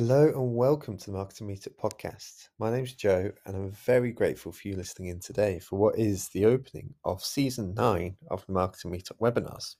[0.00, 2.48] Hello and welcome to the Marketing Meetup podcast.
[2.58, 6.30] My name's Joe, and I'm very grateful for you listening in today for what is
[6.30, 9.74] the opening of season nine of the Marketing Meetup webinars.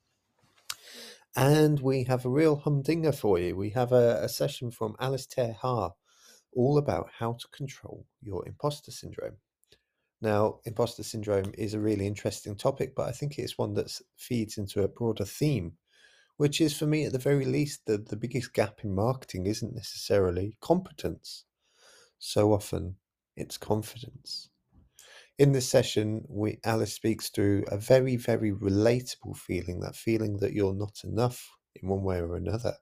[1.36, 3.56] And we have a real humdinger for you.
[3.56, 5.94] We have a, a session from Alice ter Haar
[6.52, 9.38] all about how to control your imposter syndrome.
[10.20, 14.58] Now, imposter syndrome is a really interesting topic, but I think it's one that feeds
[14.58, 15.78] into a broader theme
[16.40, 19.74] which is for me at the very least the, the biggest gap in marketing isn't
[19.74, 21.44] necessarily competence.
[22.18, 22.96] So often
[23.36, 24.48] it's confidence.
[25.38, 30.54] In this session, we Alice speaks through a very, very relatable feeling, that feeling that
[30.54, 32.72] you're not enough in one way or another.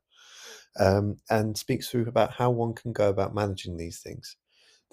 [0.78, 4.36] Um, and speaks through about how one can go about managing these things.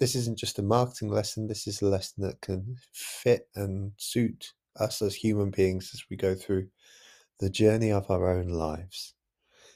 [0.00, 4.54] This isn't just a marketing lesson, this is a lesson that can fit and suit
[4.74, 6.66] us as human beings as we go through
[7.38, 9.14] the journey of our own lives.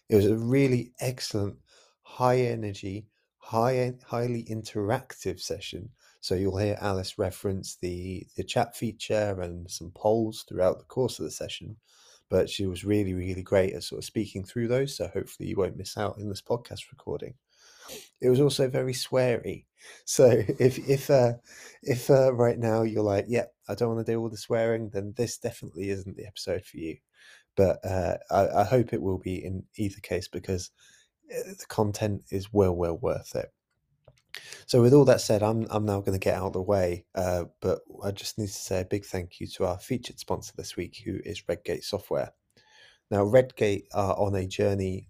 [0.08, 1.56] It was a really excellent,
[2.02, 3.06] high energy,
[3.38, 5.90] high, highly interactive session.
[6.20, 11.18] So you'll hear Alice reference the, the chat feature and some polls throughout the course
[11.18, 11.76] of the session.
[12.28, 14.96] But she was really, really great at sort of speaking through those.
[14.96, 17.34] So hopefully you won't miss out in this podcast recording.
[18.20, 19.66] It was also very sweary.
[20.04, 20.26] So
[20.58, 21.32] if if uh,
[21.82, 24.90] if uh, right now you're like, yeah, I don't want to do all the swearing,
[24.90, 26.98] then this definitely isn't the episode for you
[27.56, 30.70] but uh, I, I, hope it will be in either case because
[31.34, 33.52] uh, the content is well, well worth it.
[34.66, 37.04] So, with all that said, I'm I'm now going to get out of the way,
[37.14, 40.52] uh, but I just need to say a big thank you to our featured sponsor
[40.56, 42.32] this week, who is Redgate Software.
[43.10, 45.08] Now, Redgate are on a journey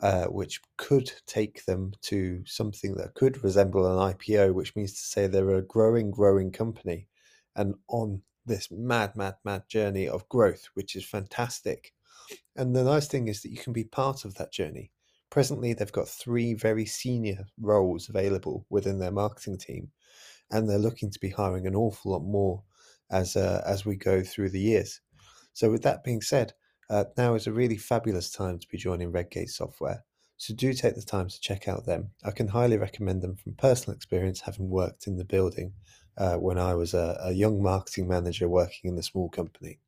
[0.00, 5.00] uh, which could take them to something that could resemble an IPO, which means to
[5.00, 7.08] say they're a growing, growing company,
[7.56, 11.92] and on this mad, mad, mad journey of growth, which is fantastic.
[12.56, 14.90] And the nice thing is that you can be part of that journey.
[15.30, 19.90] Presently, they've got three very senior roles available within their marketing team,
[20.50, 22.64] and they're looking to be hiring an awful lot more
[23.10, 25.00] as uh, as we go through the years.
[25.52, 26.52] So, with that being said,
[26.88, 30.04] uh, now is a really fabulous time to be joining Redgate Software.
[30.36, 32.10] So, do take the time to check out them.
[32.24, 35.74] I can highly recommend them from personal experience, having worked in the building
[36.18, 39.78] uh, when I was a, a, young marketing manager working in a small company.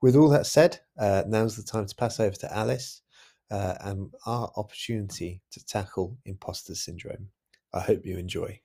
[0.00, 3.02] With all that said, uh, now's the time to pass over to Alice
[3.50, 7.28] uh, and our opportunity to tackle imposter syndrome.
[7.72, 8.60] I hope you enjoy.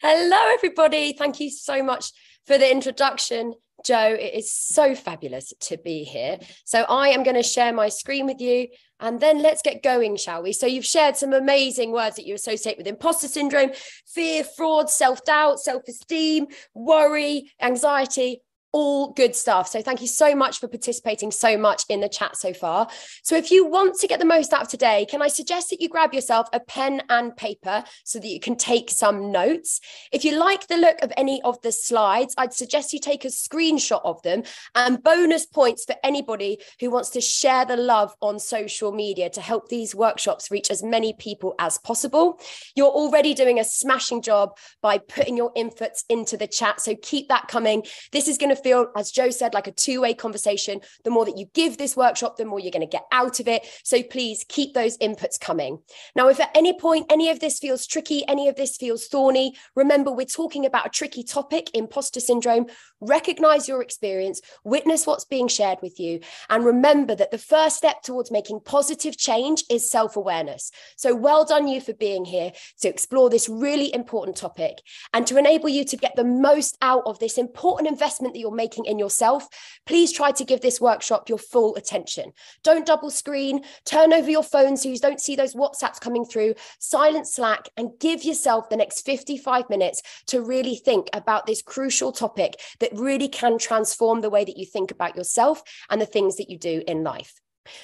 [0.00, 1.12] Hello, everybody.
[1.12, 2.12] Thank you so much
[2.46, 3.54] for the introduction.
[3.84, 6.38] Joe, it is so fabulous to be here.
[6.64, 8.68] So, I am going to share my screen with you
[9.00, 10.52] and then let's get going, shall we?
[10.52, 13.70] So, you've shared some amazing words that you associate with imposter syndrome
[14.06, 18.42] fear, fraud, self doubt, self esteem, worry, anxiety
[18.72, 19.68] all good stuff.
[19.68, 22.88] So thank you so much for participating so much in the chat so far.
[23.22, 25.80] So if you want to get the most out of today, can I suggest that
[25.80, 29.80] you grab yourself a pen and paper so that you can take some notes?
[30.12, 33.28] If you like the look of any of the slides, I'd suggest you take a
[33.28, 34.42] screenshot of them
[34.74, 39.40] and bonus points for anybody who wants to share the love on social media to
[39.40, 42.38] help these workshops reach as many people as possible.
[42.74, 46.80] You're already doing a smashing job by putting your inputs into the chat.
[46.80, 47.84] So keep that coming.
[48.12, 50.80] This is going to feel, as Joe said, like a two way conversation.
[51.04, 53.48] The more that you give this workshop, the more you're going to get out of
[53.48, 53.66] it.
[53.84, 55.78] So please keep those inputs coming.
[56.14, 59.54] Now, if at any point any of this feels tricky, any of this feels thorny,
[59.74, 62.66] remember we're talking about a tricky topic, imposter syndrome.
[63.00, 68.02] Recognize your experience, witness what's being shared with you, and remember that the first step
[68.02, 70.70] towards making positive change is self awareness.
[70.96, 75.38] So well done, you, for being here to explore this really important topic and to
[75.38, 78.86] enable you to get the most out of this important investment that you're you're making
[78.86, 79.46] in yourself,
[79.86, 82.32] please try to give this workshop your full attention.
[82.64, 86.54] Don't double screen, turn over your phone so you don't see those WhatsApps coming through,
[86.78, 92.12] silence Slack, and give yourself the next 55 minutes to really think about this crucial
[92.12, 96.36] topic that really can transform the way that you think about yourself and the things
[96.36, 97.34] that you do in life.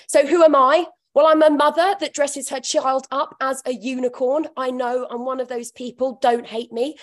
[0.09, 0.87] So, who am I?
[1.15, 4.49] Well, I'm a mother that dresses her child up as a unicorn.
[4.57, 6.19] I know I'm one of those people.
[6.21, 6.97] Don't hate me.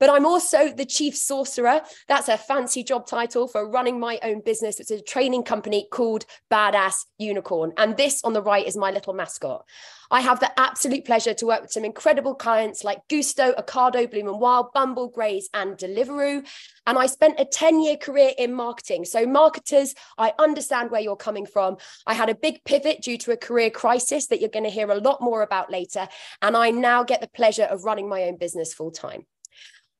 [0.00, 1.82] But I'm also the chief sorcerer.
[2.08, 4.80] That's a fancy job title for running my own business.
[4.80, 7.74] It's a training company called Badass Unicorn.
[7.76, 9.66] And this on the right is my little mascot.
[10.10, 14.28] I have the absolute pleasure to work with some incredible clients like Gusto, Ocado, Bloom
[14.28, 16.46] and Wild, Bumble, Graze, and Deliveroo.
[16.86, 19.04] And I spent a 10 year career in marketing.
[19.04, 21.76] So, marketers, I understand where you're coming from.
[22.06, 24.90] I had a big pivot due to a career crisis that you're going to hear
[24.90, 26.08] a lot more about later.
[26.40, 29.26] And I now get the pleasure of running my own business full time.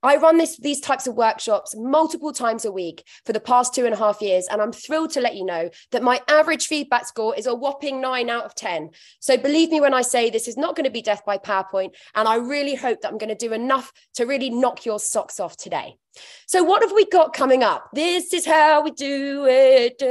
[0.03, 3.85] I run this, these types of workshops multiple times a week for the past two
[3.85, 4.47] and a half years.
[4.51, 8.01] And I'm thrilled to let you know that my average feedback score is a whopping
[8.01, 8.91] nine out of 10.
[9.21, 11.95] So believe me when I say this is not going to be death by PowerPoint.
[12.15, 15.41] And I really hope that I'm going to do enough to really knock your socks
[15.41, 15.97] off today.
[16.47, 17.91] So, what have we got coming up?
[17.93, 20.03] This is how we do it.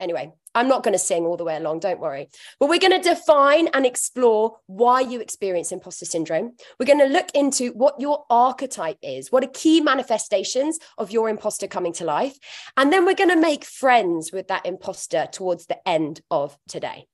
[0.00, 2.28] Anyway, I'm not going to sing all the way along, don't worry.
[2.60, 6.52] But we're going to define and explore why you experience imposter syndrome.
[6.78, 11.28] We're going to look into what your archetype is, what are key manifestations of your
[11.28, 12.36] imposter coming to life.
[12.76, 17.06] And then we're going to make friends with that imposter towards the end of today.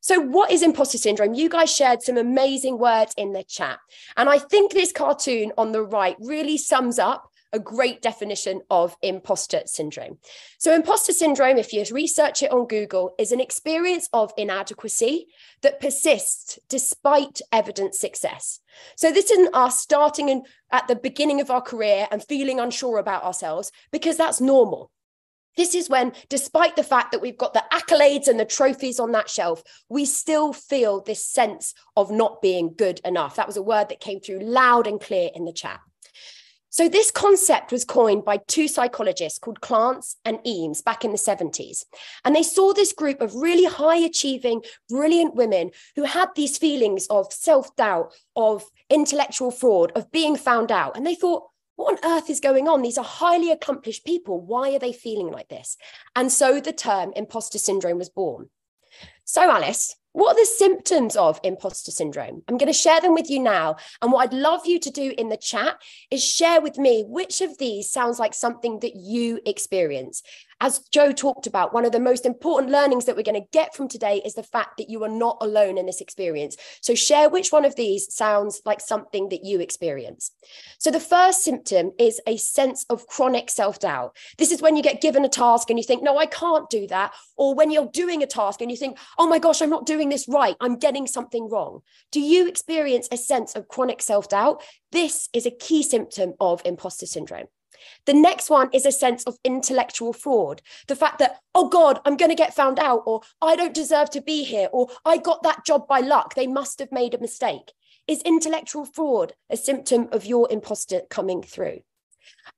[0.00, 1.34] So, what is imposter syndrome?
[1.34, 3.80] You guys shared some amazing words in the chat.
[4.16, 8.96] And I think this cartoon on the right really sums up a great definition of
[9.02, 10.18] imposter syndrome.
[10.58, 15.26] So, imposter syndrome, if you research it on Google, is an experience of inadequacy
[15.62, 18.60] that persists despite evident success.
[18.96, 22.98] So, this isn't us starting in, at the beginning of our career and feeling unsure
[22.98, 24.90] about ourselves, because that's normal.
[25.56, 29.12] This is when, despite the fact that we've got the accolades and the trophies on
[29.12, 33.36] that shelf, we still feel this sense of not being good enough.
[33.36, 35.80] That was a word that came through loud and clear in the chat.
[36.76, 41.16] So, this concept was coined by two psychologists called Clance and Imes back in the
[41.16, 41.86] 70s.
[42.22, 47.06] And they saw this group of really high achieving, brilliant women who had these feelings
[47.06, 50.98] of self doubt, of intellectual fraud, of being found out.
[50.98, 51.44] And they thought,
[51.76, 52.82] what on earth is going on?
[52.82, 54.38] These are highly accomplished people.
[54.38, 55.78] Why are they feeling like this?
[56.14, 58.50] And so the term imposter syndrome was born.
[59.24, 62.42] So, Alice, what are the symptoms of imposter syndrome?
[62.48, 63.76] I'm going to share them with you now.
[64.00, 65.76] And what I'd love you to do in the chat
[66.10, 70.22] is share with me which of these sounds like something that you experience
[70.60, 73.74] as Joe talked about, one of the most important learnings that we're going to get
[73.74, 76.56] from today is the fact that you are not alone in this experience.
[76.80, 80.30] So, share which one of these sounds like something that you experience.
[80.78, 84.16] So, the first symptom is a sense of chronic self doubt.
[84.38, 86.86] This is when you get given a task and you think, no, I can't do
[86.86, 87.12] that.
[87.36, 90.08] Or when you're doing a task and you think, oh my gosh, I'm not doing
[90.08, 90.56] this right.
[90.60, 91.80] I'm getting something wrong.
[92.12, 94.62] Do you experience a sense of chronic self doubt?
[94.90, 97.46] This is a key symptom of imposter syndrome.
[98.06, 100.62] The next one is a sense of intellectual fraud.
[100.86, 104.10] The fact that, oh God, I'm going to get found out, or I don't deserve
[104.10, 106.34] to be here, or I got that job by luck.
[106.34, 107.72] They must have made a mistake.
[108.06, 111.80] Is intellectual fraud a symptom of your imposter coming through?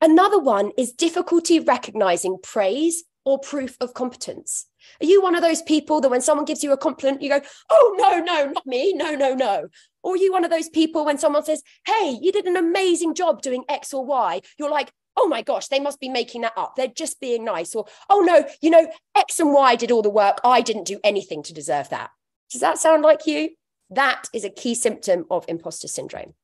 [0.00, 4.66] Another one is difficulty recognizing praise or proof of competence.
[5.02, 7.42] Are you one of those people that when someone gives you a compliment, you go,
[7.68, 9.68] oh, no, no, not me, no, no, no?
[10.02, 13.14] Or are you one of those people when someone says, hey, you did an amazing
[13.14, 14.40] job doing X or Y?
[14.58, 16.76] You're like, oh my gosh, they must be making that up.
[16.76, 17.74] They're just being nice.
[17.74, 20.38] Or, oh no, you know, X and Y did all the work.
[20.44, 22.10] I didn't do anything to deserve that.
[22.50, 23.50] Does that sound like you?
[23.90, 26.34] That is a key symptom of imposter syndrome.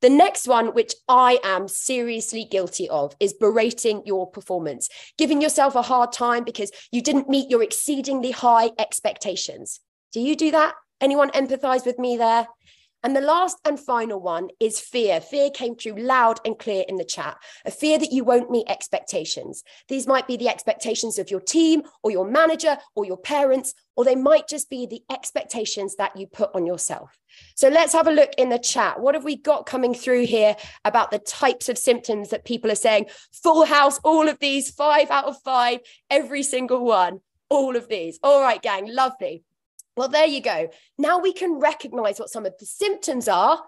[0.00, 5.74] The next one, which I am seriously guilty of, is berating your performance, giving yourself
[5.74, 9.80] a hard time because you didn't meet your exceedingly high expectations.
[10.12, 10.74] Do you do that?
[11.00, 12.46] Anyone empathize with me there?
[13.04, 15.20] And the last and final one is fear.
[15.20, 17.36] Fear came through loud and clear in the chat.
[17.66, 19.62] A fear that you won't meet expectations.
[19.88, 24.06] These might be the expectations of your team or your manager or your parents, or
[24.06, 27.18] they might just be the expectations that you put on yourself.
[27.56, 28.98] So let's have a look in the chat.
[28.98, 30.56] What have we got coming through here
[30.86, 33.06] about the types of symptoms that people are saying?
[33.42, 37.20] Full house, all of these, five out of five, every single one,
[37.50, 38.18] all of these.
[38.22, 39.44] All right, gang, lovely.
[39.96, 40.68] Well, there you go.
[40.98, 43.62] Now we can recognize what some of the symptoms are.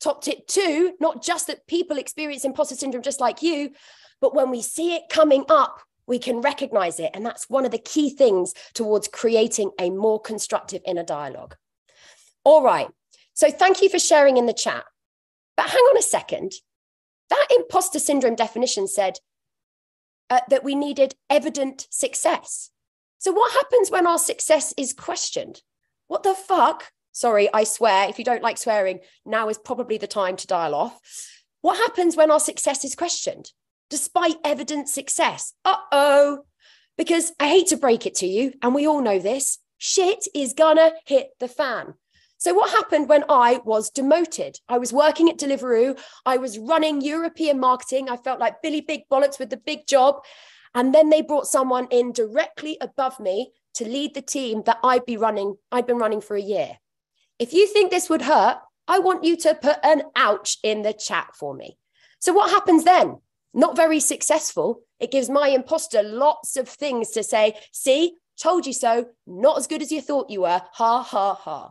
[0.00, 3.70] Top tip two, not just that people experience imposter syndrome just like you,
[4.20, 7.10] but when we see it coming up, we can recognize it.
[7.14, 11.56] And that's one of the key things towards creating a more constructive inner dialogue.
[12.44, 12.88] All right.
[13.34, 14.84] So thank you for sharing in the chat.
[15.56, 16.52] But hang on a second.
[17.30, 19.18] That imposter syndrome definition said
[20.30, 22.70] uh, that we needed evident success.
[23.18, 25.62] So, what happens when our success is questioned?
[26.06, 26.92] What the fuck?
[27.12, 28.08] Sorry, I swear.
[28.08, 31.00] If you don't like swearing, now is probably the time to dial off.
[31.60, 33.50] What happens when our success is questioned,
[33.90, 35.52] despite evident success?
[35.64, 36.38] Uh oh.
[36.96, 40.52] Because I hate to break it to you, and we all know this shit is
[40.52, 41.94] gonna hit the fan.
[42.40, 44.60] So, what happened when I was demoted?
[44.68, 45.98] I was working at Deliveroo.
[46.24, 48.08] I was running European marketing.
[48.08, 50.22] I felt like Billy Big Bollocks with the big job.
[50.74, 55.06] And then they brought someone in directly above me to lead the team that I'd
[55.06, 56.78] be running, I'd been running for a year.
[57.38, 60.92] If you think this would hurt, I want you to put an ouch in the
[60.92, 61.78] chat for me.
[62.18, 63.18] So what happens then?
[63.54, 64.80] Not very successful.
[64.98, 69.66] It gives my imposter lots of things to say, see, told you so, not as
[69.66, 70.62] good as you thought you were.
[70.72, 71.70] Ha ha ha.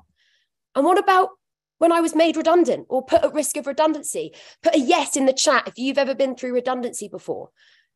[0.75, 1.29] And what about
[1.77, 4.33] when I was made redundant or put at risk of redundancy.
[4.63, 7.49] Put a yes in the chat if you've ever been through redundancy before.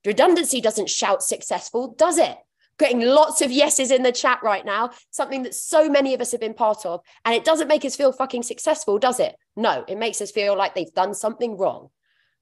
[0.05, 2.37] Redundancy doesn't shout successful, does it?
[2.79, 6.31] Getting lots of yeses in the chat right now, something that so many of us
[6.31, 7.01] have been part of.
[7.25, 9.35] And it doesn't make us feel fucking successful, does it?
[9.55, 11.89] No, it makes us feel like they've done something wrong.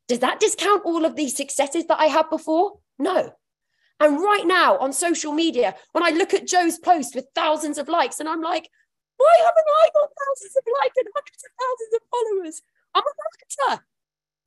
[0.08, 2.80] Does that discount all of these successes that I had before?
[2.98, 3.34] No.
[4.00, 7.90] And right now on social media, when I look at Joe's post with thousands of
[7.90, 8.70] likes, and I'm like,
[9.18, 12.62] why haven't I got thousands of likes and hundreds of thousands of followers?
[12.96, 13.84] I'm a marketer.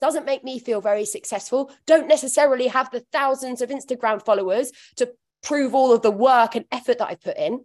[0.02, 1.70] Doesn't make me feel very successful.
[1.86, 6.66] Don't necessarily have the thousands of Instagram followers to prove all of the work and
[6.72, 7.64] effort that I put in.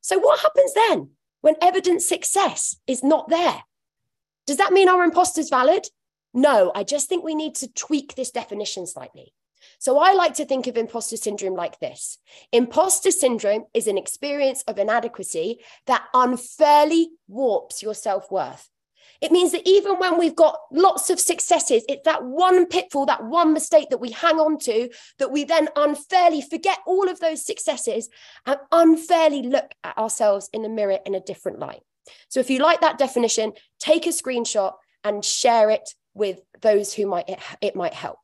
[0.00, 3.64] So, what happens then when evidence success is not there?
[4.46, 5.88] Does that mean our imposter's valid?
[6.32, 9.34] No, I just think we need to tweak this definition slightly.
[9.78, 12.18] So I like to think of imposter syndrome like this
[12.52, 18.70] Imposter syndrome is an experience of inadequacy that unfairly warps your self worth.
[19.24, 23.24] It means that even when we've got lots of successes, it's that one pitfall, that
[23.24, 27.42] one mistake that we hang on to, that we then unfairly forget all of those
[27.42, 28.10] successes
[28.44, 31.80] and unfairly look at ourselves in the mirror in a different light.
[32.28, 37.06] So if you like that definition, take a screenshot and share it with those who
[37.06, 38.18] might it, it might help.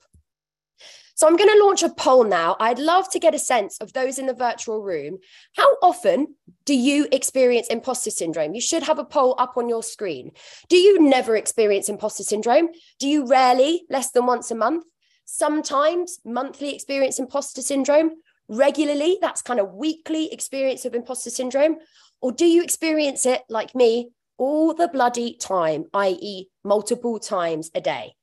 [1.14, 2.56] So I'm going to launch a poll now.
[2.60, 5.18] I'd love to get a sense of those in the virtual room.
[5.54, 6.34] How often
[6.64, 8.54] do you experience imposter syndrome?
[8.54, 10.30] You should have a poll up on your screen.
[10.70, 12.68] Do you never experience imposter syndrome?
[12.98, 14.84] Do you rarely, less than once a month?
[15.26, 18.12] Sometimes monthly experience imposter syndrome?
[18.48, 21.76] Regularly, that's kind of weekly experience of imposter syndrome?
[22.22, 27.80] Or do you experience it like me all the bloody time, i.e., multiple times a
[27.82, 28.14] day?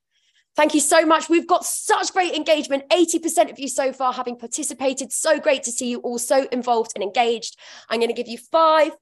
[0.57, 1.29] Thank you so much.
[1.29, 2.89] We've got such great engagement.
[2.89, 5.13] 80% of you so far having participated.
[5.13, 7.59] So great to see you all so involved and engaged.
[7.91, 8.93] I'm going to give you five,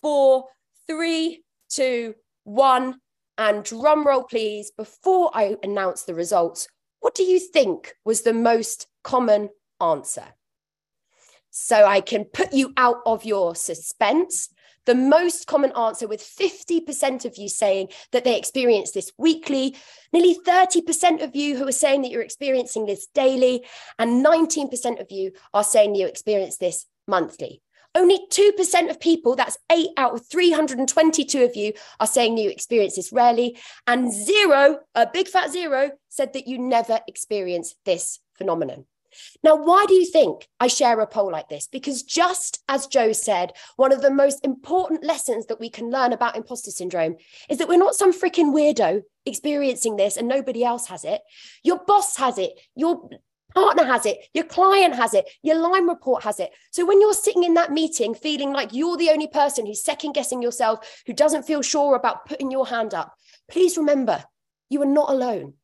[0.00, 0.46] four,
[0.86, 2.14] three, two,
[2.44, 2.96] one.
[3.36, 4.70] And drum roll, please.
[4.70, 6.66] Before I announce the results,
[7.00, 9.50] what do you think was the most common
[9.82, 10.24] answer?
[11.50, 14.48] So I can put you out of your suspense
[14.86, 19.76] the most common answer, with 50% of you saying that they experience this weekly,
[20.12, 23.64] nearly 30% of you who are saying that you're experiencing this daily,
[23.98, 27.62] and 19% of you are saying you experience this monthly.
[27.94, 32.96] Only 2% of people, that's eight out of 322 of you, are saying you experience
[32.96, 33.58] this rarely.
[33.86, 38.86] And zero, a big fat zero, said that you never experience this phenomenon.
[39.42, 41.66] Now, why do you think I share a poll like this?
[41.66, 46.12] Because just as Joe said, one of the most important lessons that we can learn
[46.12, 47.16] about imposter syndrome
[47.48, 51.20] is that we're not some freaking weirdo experiencing this and nobody else has it.
[51.62, 52.52] Your boss has it.
[52.74, 53.08] Your
[53.54, 56.50] partner has it, your client has it, your line report has it.
[56.70, 60.12] So when you're sitting in that meeting feeling like you're the only person who's second
[60.12, 63.14] guessing yourself, who doesn't feel sure about putting your hand up,
[63.50, 64.24] please remember
[64.68, 65.54] you are not alone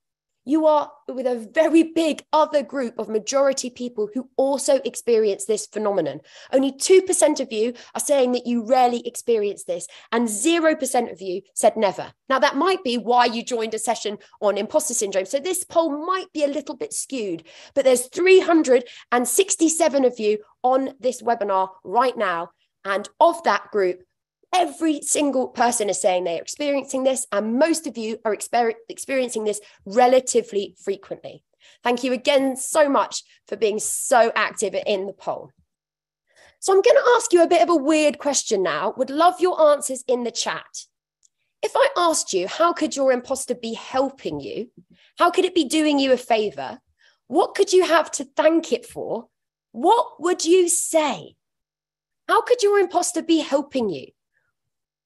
[0.48, 5.66] you are with a very big other group of majority people who also experience this
[5.66, 6.20] phenomenon.
[6.52, 11.42] Only 2% of you are saying that you rarely experience this, and 0% of you
[11.54, 12.14] said never.
[12.30, 15.26] Now, that might be why you joined a session on imposter syndrome.
[15.26, 17.42] So this poll might be a little bit skewed,
[17.74, 22.52] but there's 367 of you on this webinar right now.
[22.84, 24.02] And of that group,
[24.54, 29.44] Every single person is saying they're experiencing this, and most of you are exper- experiencing
[29.44, 31.44] this relatively frequently.
[31.84, 35.50] Thank you again so much for being so active in the poll.
[36.60, 38.94] So, I'm going to ask you a bit of a weird question now.
[38.96, 40.86] Would love your answers in the chat.
[41.62, 44.70] If I asked you, how could your imposter be helping you?
[45.18, 46.80] How could it be doing you a favor?
[47.26, 49.28] What could you have to thank it for?
[49.72, 51.36] What would you say?
[52.28, 54.06] How could your imposter be helping you?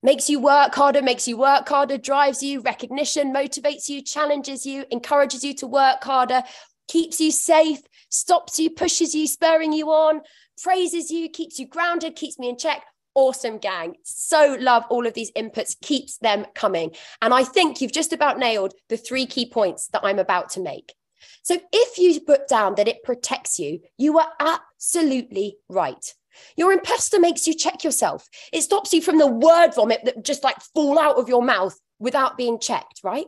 [0.02, 4.84] Makes you work harder, makes you work harder, drives you, recognition, motivates you, challenges you,
[4.90, 6.42] encourages you to work harder,
[6.88, 10.20] keeps you safe, stops you, pushes you, spurring you on,
[10.62, 12.82] praises you, keeps you grounded, keeps me in check.
[13.14, 13.96] Awesome, gang.
[14.04, 16.94] So love all of these inputs, keeps them coming.
[17.20, 20.60] And I think you've just about nailed the three key points that I'm about to
[20.60, 20.94] make.
[21.42, 26.14] So if you put down that it protects you, you are absolutely right.
[26.56, 28.28] Your imposter makes you check yourself.
[28.52, 31.78] It stops you from the word vomit that just like fall out of your mouth
[31.98, 33.26] without being checked, right?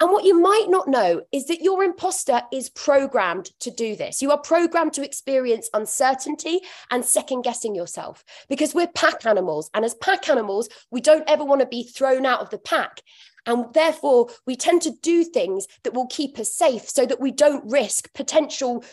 [0.00, 4.22] And what you might not know is that your imposter is programmed to do this.
[4.22, 9.70] You are programmed to experience uncertainty and second guessing yourself because we're pack animals.
[9.74, 13.02] And as pack animals, we don't ever want to be thrown out of the pack.
[13.44, 17.32] And therefore, we tend to do things that will keep us safe so that we
[17.32, 18.84] don't risk potential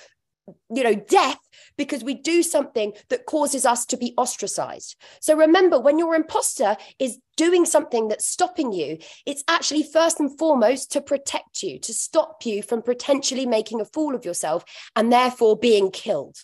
[0.69, 1.39] you know death
[1.77, 4.95] because we do something that causes us to be ostracized.
[5.19, 10.37] So remember when your imposter is doing something that's stopping you it's actually first and
[10.37, 14.63] foremost to protect you to stop you from potentially making a fool of yourself
[14.95, 16.37] and therefore being killed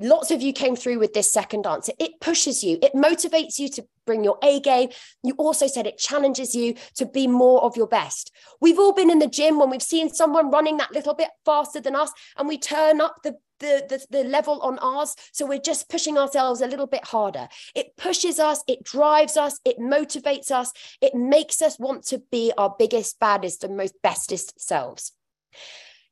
[0.00, 1.92] lots of you came through with this second answer.
[1.98, 4.88] It pushes you, it motivates you to bring your A game.
[5.22, 8.32] You also said it challenges you to be more of your best.
[8.60, 11.80] We've all been in the gym when we've seen someone running that little bit faster
[11.80, 15.14] than us, and we turn up the the, the, the level on ours.
[15.32, 17.46] So we're just pushing ourselves a little bit harder.
[17.74, 22.52] It pushes us, it drives us, it motivates us, it makes us want to be
[22.56, 25.12] our biggest, baddest, and most bestest selves.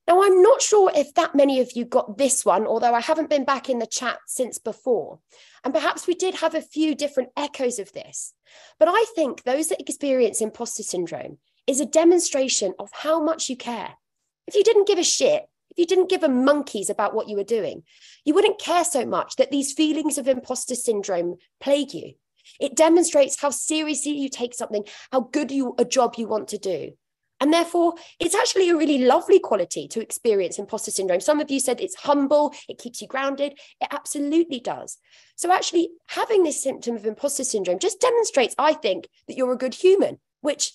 [0.08, 3.28] Now, I'm not sure if that many of you got this one, although I haven't
[3.28, 5.18] been back in the chat since before.
[5.62, 8.32] And perhaps we did have a few different echoes of this.
[8.78, 11.36] But I think those that experience imposter syndrome
[11.66, 13.98] is a demonstration of how much you care.
[14.46, 17.36] If you didn't give a shit, if you didn't give a monkeys about what you
[17.36, 17.82] were doing,
[18.24, 22.14] you wouldn't care so much that these feelings of imposter syndrome plague you.
[22.58, 26.58] It demonstrates how seriously you take something, how good you a job you want to
[26.58, 26.92] do.
[27.40, 31.20] And therefore, it's actually a really lovely quality to experience imposter syndrome.
[31.20, 33.52] Some of you said it's humble, it keeps you grounded.
[33.80, 34.98] It absolutely does.
[35.36, 39.56] So, actually, having this symptom of imposter syndrome just demonstrates, I think, that you're a
[39.56, 40.72] good human, which,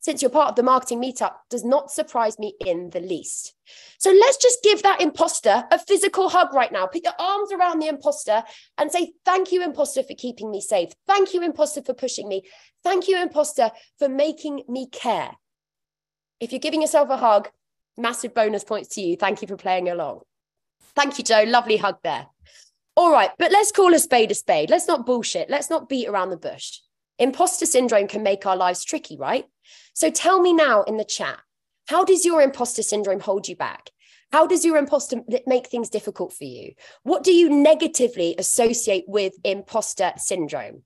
[0.00, 3.54] since you're part of the marketing meetup, does not surprise me in the least.
[3.98, 6.86] So, let's just give that imposter a physical hug right now.
[6.86, 8.42] Put your arms around the imposter
[8.76, 10.90] and say, Thank you, imposter, for keeping me safe.
[11.06, 12.42] Thank you, imposter, for pushing me.
[12.82, 15.36] Thank you, imposter, for making me care.
[16.42, 17.50] If you're giving yourself a hug,
[17.96, 19.16] massive bonus points to you.
[19.16, 20.22] Thank you for playing along.
[20.96, 21.44] Thank you, Joe.
[21.46, 22.26] Lovely hug there.
[22.96, 24.68] All right, but let's call a spade a spade.
[24.68, 25.48] Let's not bullshit.
[25.48, 26.80] Let's not beat around the bush.
[27.16, 29.44] Imposter syndrome can make our lives tricky, right?
[29.94, 31.38] So tell me now in the chat,
[31.86, 33.90] how does your imposter syndrome hold you back?
[34.32, 36.72] How does your imposter make things difficult for you?
[37.04, 40.82] What do you negatively associate with imposter syndrome?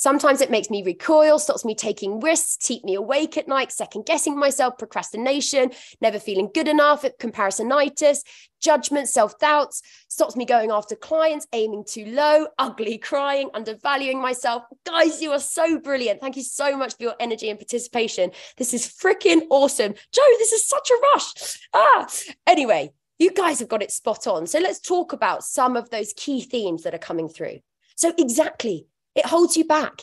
[0.00, 4.06] Sometimes it makes me recoil, stops me taking risks, keep me awake at night, second
[4.06, 8.20] guessing myself, procrastination, never feeling good enough, comparisonitis,
[8.62, 14.62] judgment, self doubts, stops me going after clients, aiming too low, ugly crying, undervaluing myself.
[14.86, 16.18] Guys, you are so brilliant.
[16.18, 18.30] Thank you so much for your energy and participation.
[18.56, 19.92] This is freaking awesome.
[19.92, 21.58] Joe, this is such a rush.
[21.74, 22.06] Ah,
[22.46, 24.46] anyway, you guys have got it spot on.
[24.46, 27.58] So let's talk about some of those key themes that are coming through.
[27.96, 28.86] So, exactly,
[29.20, 30.02] it holds you back.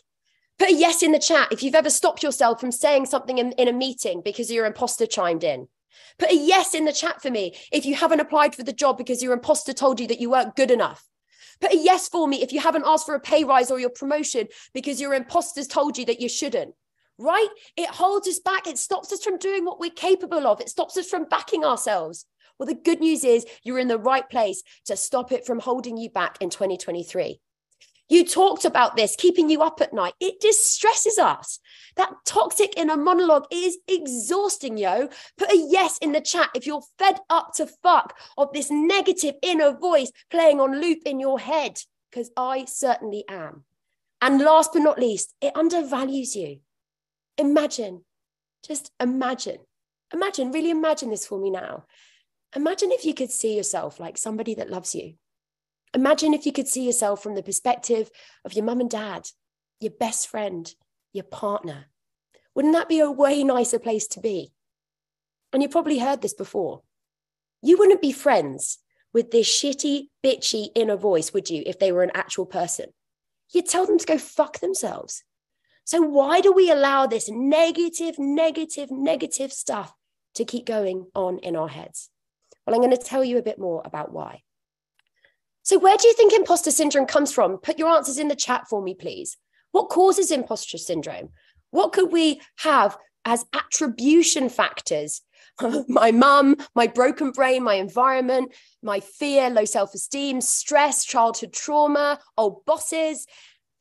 [0.57, 3.51] Put a yes in the chat if you've ever stopped yourself from saying something in,
[3.53, 5.67] in a meeting because your imposter chimed in.
[6.17, 8.97] Put a yes in the chat for me if you haven't applied for the job
[8.97, 11.03] because your imposter told you that you weren't good enough.
[11.59, 13.89] Put a yes for me if you haven't asked for a pay rise or your
[13.89, 16.73] promotion because your imposters told you that you shouldn't.
[17.19, 17.49] Right?
[17.75, 18.67] It holds us back.
[18.67, 20.61] It stops us from doing what we're capable of.
[20.61, 22.25] It stops us from backing ourselves.
[22.59, 25.97] Well, the good news is you're in the right place to stop it from holding
[25.97, 27.39] you back in 2023.
[28.09, 30.13] You talked about this keeping you up at night.
[30.19, 31.59] It distresses us.
[31.97, 35.09] That toxic inner monologue is exhausting, yo.
[35.37, 39.35] Put a yes in the chat if you're fed up to fuck of this negative
[39.41, 43.65] inner voice playing on loop in your head, because I certainly am.
[44.21, 46.59] And last but not least, it undervalues you.
[47.37, 48.03] Imagine,
[48.65, 49.59] just imagine,
[50.13, 51.85] imagine, really imagine this for me now.
[52.55, 55.15] Imagine if you could see yourself like somebody that loves you
[55.97, 58.11] Imagine if you could see yourself from the perspective
[58.45, 59.29] of your mum and dad,
[59.79, 60.71] your best friend,
[61.11, 61.87] your partner.
[62.53, 64.51] Wouldn't that be a way nicer place to be?
[65.51, 66.83] And you probably heard this before.
[67.63, 68.77] You wouldn't be friends
[69.11, 72.93] with this shitty, bitchy inner voice, would you, if they were an actual person?
[73.51, 75.23] You'd tell them to go fuck themselves.
[75.83, 79.95] So, why do we allow this negative, negative, negative stuff
[80.35, 82.11] to keep going on in our heads?
[82.67, 84.43] Well, I'm going to tell you a bit more about why.
[85.67, 87.57] So, where do you think imposter syndrome comes from?
[87.57, 89.35] Put your answers in the chat for me, please.
[89.73, 91.31] What causes imposter syndrome?
[91.71, 95.23] What could we have as attribution factors?
[95.89, 102.17] my mum, my broken brain, my environment, my fear, low self esteem, stress, childhood trauma,
[102.37, 103.27] old bosses,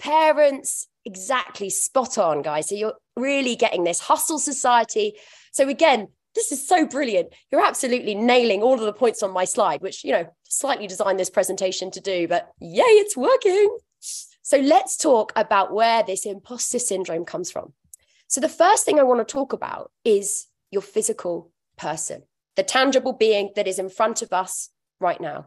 [0.01, 0.89] parents.
[1.05, 2.69] Exactly, spot on, guys.
[2.69, 5.13] So you're really getting this hustle society.
[5.53, 7.33] So, again, this is so brilliant.
[7.51, 11.19] You're absolutely nailing all of the points on my slide, which, you know, slightly designed
[11.19, 13.77] this presentation to do, but yay, it's working.
[13.99, 17.73] So let's talk about where this imposter syndrome comes from.
[18.29, 22.23] So the first thing I want to talk about is your physical person,
[22.55, 24.71] the tangible being that is in front of us
[25.01, 25.47] right now.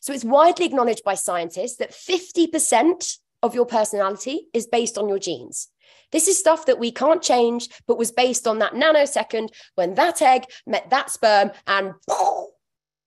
[0.00, 5.18] So it's widely acknowledged by scientists that 50% of your personality is based on your
[5.18, 5.68] genes.
[6.12, 10.20] This is stuff that we can't change, but was based on that nanosecond when that
[10.22, 12.46] egg met that sperm and boom,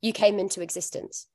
[0.01, 1.27] you came into existence.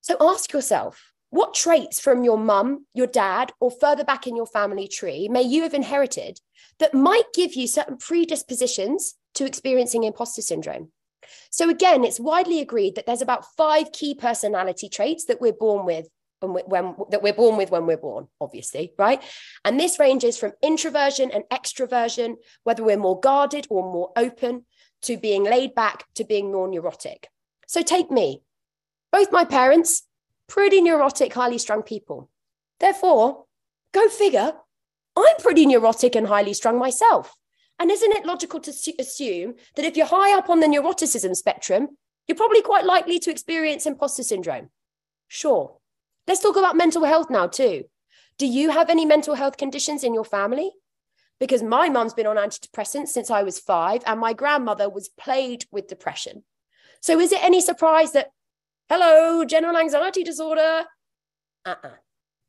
[0.00, 4.46] So ask yourself what traits from your mum, your dad, or further back in your
[4.46, 6.38] family tree may you have inherited
[6.78, 10.92] that might give you certain predispositions to experiencing imposter syndrome?
[11.50, 15.86] So, again, it's widely agreed that there's about five key personality traits that we're born
[15.86, 16.08] with
[16.48, 19.22] when, when that we're born with when we're born, obviously, right?
[19.64, 24.64] And this ranges from introversion and extroversion, whether we're more guarded or more open,
[25.02, 27.28] to being laid back to being more neurotic.
[27.66, 28.42] So take me.
[29.10, 30.02] Both my parents,
[30.48, 32.30] pretty neurotic, highly strung people.
[32.80, 33.46] Therefore,
[33.92, 34.52] go figure,
[35.16, 37.34] I'm pretty neurotic and highly strung myself.
[37.78, 41.96] And isn't it logical to assume that if you're high up on the neuroticism spectrum,
[42.26, 44.70] you're probably quite likely to experience imposter syndrome?
[45.28, 45.78] Sure.
[46.26, 47.84] Let's talk about mental health now, too.
[48.38, 50.72] Do you have any mental health conditions in your family?
[51.40, 55.66] Because my mum's been on antidepressants since I was five, and my grandmother was plagued
[55.72, 56.44] with depression.
[57.00, 58.30] So is it any surprise that,
[58.88, 60.84] hello, general anxiety disorder?
[61.64, 61.90] Uh uh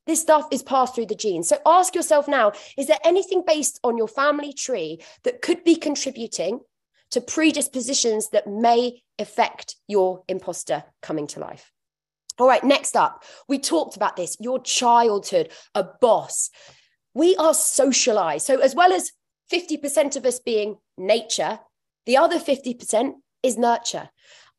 [0.05, 1.47] This stuff is passed through the genes.
[1.47, 5.75] So ask yourself now is there anything based on your family tree that could be
[5.75, 6.59] contributing
[7.11, 11.72] to predispositions that may affect your imposter coming to life?
[12.39, 16.49] All right, next up, we talked about this your childhood, a boss.
[17.13, 18.45] We are socialized.
[18.47, 19.11] So, as well as
[19.51, 21.59] 50% of us being nature,
[22.05, 24.09] the other 50% is nurture.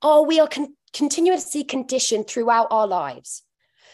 [0.03, 3.43] Oh, we are con- continuously conditioned throughout our lives.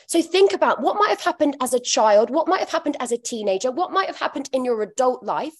[0.07, 3.12] So, think about what might have happened as a child, what might have happened as
[3.12, 5.55] a teenager, what might have happened in your adult life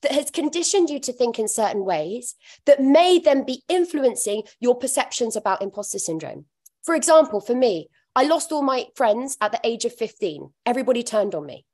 [0.00, 4.76] that has conditioned you to think in certain ways that may then be influencing your
[4.76, 6.46] perceptions about imposter syndrome.
[6.86, 10.52] For example, for me, I lost all my friends at the age of 15.
[10.64, 11.66] Everybody turned on me.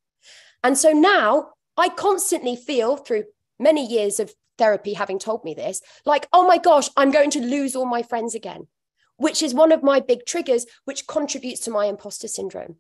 [0.65, 3.25] And so now I constantly feel through
[3.59, 7.41] many years of therapy having told me this, like, oh my gosh, I'm going to
[7.41, 8.69] lose all my friends again,
[9.17, 12.77] which is one of my big triggers, which contributes to my imposter syndrome.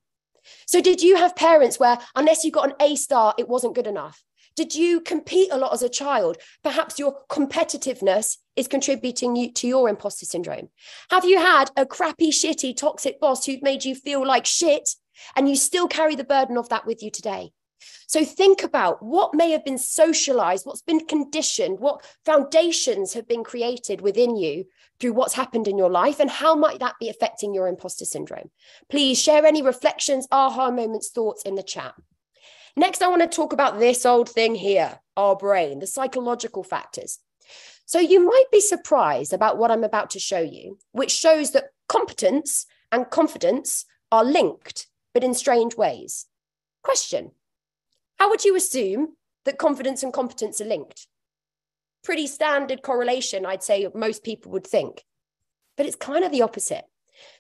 [0.67, 3.87] So, did you have parents where, unless you got an A star, it wasn't good
[3.87, 4.25] enough?
[4.55, 6.37] Did you compete a lot as a child?
[6.63, 10.69] Perhaps your competitiveness is contributing you to your imposter syndrome.
[11.11, 14.91] Have you had a crappy, shitty, toxic boss who made you feel like shit
[15.37, 17.53] and you still carry the burden of that with you today?
[18.07, 23.43] So think about what may have been socialized, what's been conditioned, what foundations have been
[23.43, 24.67] created within you
[25.01, 28.51] through what's happened in your life, and how might that be affecting your imposter syndrome?
[28.91, 31.95] Please share any reflections, aha moments, thoughts in the chat.
[32.77, 37.19] Next, I want to talk about this old thing here our brain, the psychological factors.
[37.85, 41.71] So, you might be surprised about what I'm about to show you, which shows that
[41.89, 46.27] competence and confidence are linked, but in strange ways.
[46.83, 47.33] Question
[48.19, 51.09] How would you assume that confidence and competence are linked?
[52.03, 55.05] Pretty standard correlation, I'd say most people would think.
[55.77, 56.85] But it's kind of the opposite.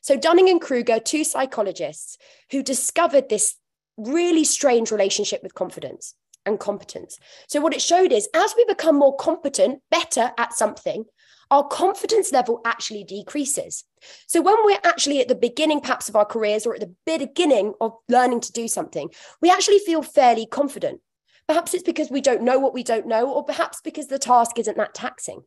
[0.02, 2.18] So, Dunning and Kruger, two psychologists
[2.50, 3.56] who discovered this
[3.96, 7.18] really strange relationship with confidence and competence.
[7.48, 11.04] So, what it showed is as we become more competent, better at something,
[11.50, 13.84] our confidence level actually decreases.
[14.26, 17.74] So, when we're actually at the beginning, perhaps, of our careers or at the beginning
[17.80, 21.00] of learning to do something, we actually feel fairly confident.
[21.46, 24.58] Perhaps it's because we don't know what we don't know, or perhaps because the task
[24.58, 25.42] isn't that taxing.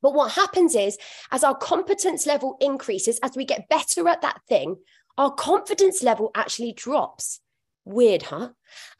[0.00, 0.98] But what happens is,
[1.30, 4.76] as our competence level increases, as we get better at that thing,
[5.18, 7.41] our confidence level actually drops.
[7.84, 8.50] Weird, huh?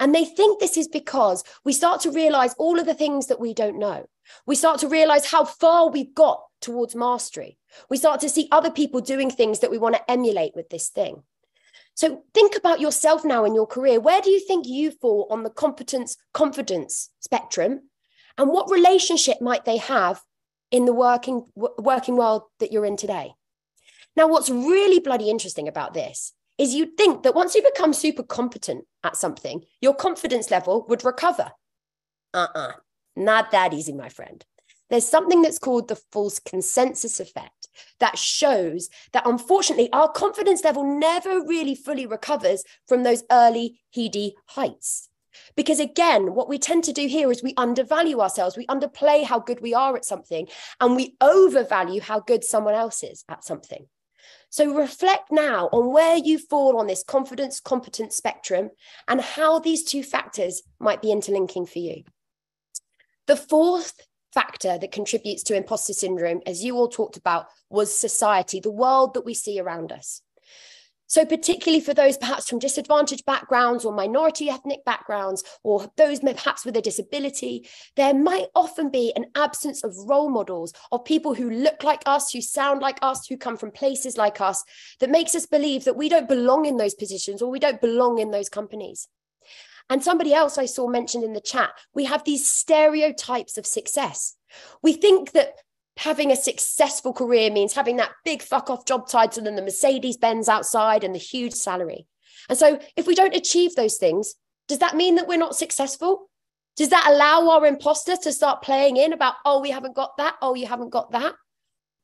[0.01, 3.41] And they think this is because we start to realize all of the things that
[3.41, 4.07] we don't know.
[4.47, 7.59] We start to realize how far we've got towards mastery.
[7.89, 10.89] We start to see other people doing things that we want to emulate with this
[10.89, 11.23] thing.
[11.95, 14.01] So think about yourself now in your career.
[14.01, 17.91] Where do you think you fall on the competence confidence spectrum?
[18.39, 20.23] And what relationship might they have
[20.71, 23.35] in the working working world that you're in today?
[24.17, 28.23] Now, what's really bloody interesting about this is you'd think that once you become super
[28.23, 31.53] competent at something, your confidence level would recover.
[32.35, 32.69] Uh uh-uh.
[32.69, 32.73] uh
[33.15, 34.45] not that easy, my friend.
[34.93, 40.85] There's something that's called the false consensus effect that shows that unfortunately our confidence level
[40.85, 45.09] never really fully recovers from those early heady heights.
[45.57, 49.39] Because again, what we tend to do here is we undervalue ourselves, we underplay how
[49.39, 50.47] good we are at something,
[50.79, 53.87] and we overvalue how good someone else is at something.
[54.53, 58.69] So reflect now on where you fall on this confidence competence spectrum
[59.09, 62.03] and how these two factors might be interlinking for you.
[63.27, 63.95] The fourth
[64.35, 69.15] factor that contributes to imposter syndrome, as you all talked about, was society, the world
[69.15, 70.21] that we see around us.
[71.13, 76.65] So, particularly for those perhaps from disadvantaged backgrounds or minority ethnic backgrounds, or those perhaps
[76.65, 81.51] with a disability, there might often be an absence of role models of people who
[81.51, 84.65] look like us, who sound like us, who come from places like us,
[85.01, 88.19] that makes us believe that we don't belong in those positions or we don't belong
[88.19, 89.07] in those companies.
[89.91, 94.35] And somebody else I saw mentioned in the chat, we have these stereotypes of success.
[94.83, 95.57] We think that
[95.97, 100.17] having a successful career means having that big fuck off job title and the Mercedes
[100.17, 102.07] Benz outside and the huge salary.
[102.49, 104.35] And so, if we don't achieve those things,
[104.69, 106.29] does that mean that we're not successful?
[106.77, 110.37] Does that allow our imposter to start playing in about, oh, we haven't got that?
[110.41, 111.35] Oh, you haven't got that?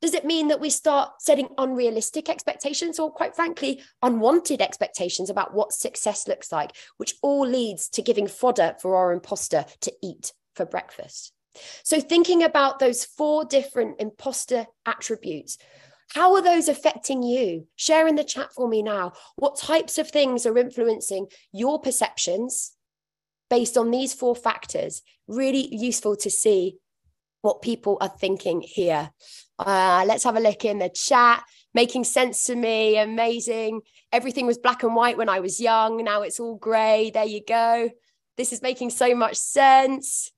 [0.01, 5.53] Does it mean that we start setting unrealistic expectations or, quite frankly, unwanted expectations about
[5.53, 10.31] what success looks like, which all leads to giving fodder for our imposter to eat
[10.55, 11.33] for breakfast?
[11.83, 15.57] So, thinking about those four different imposter attributes,
[16.13, 17.67] how are those affecting you?
[17.75, 19.13] Share in the chat for me now.
[19.35, 22.71] What types of things are influencing your perceptions
[23.49, 25.03] based on these four factors?
[25.27, 26.77] Really useful to see
[27.41, 29.11] what people are thinking here.
[29.57, 31.43] Uh, let's have a look in the chat.
[31.75, 32.97] Making sense to me.
[32.97, 33.81] Amazing.
[34.11, 36.03] Everything was black and white when I was young.
[36.03, 37.11] Now it's all grey.
[37.13, 37.91] There you go.
[38.35, 40.31] This is making so much sense.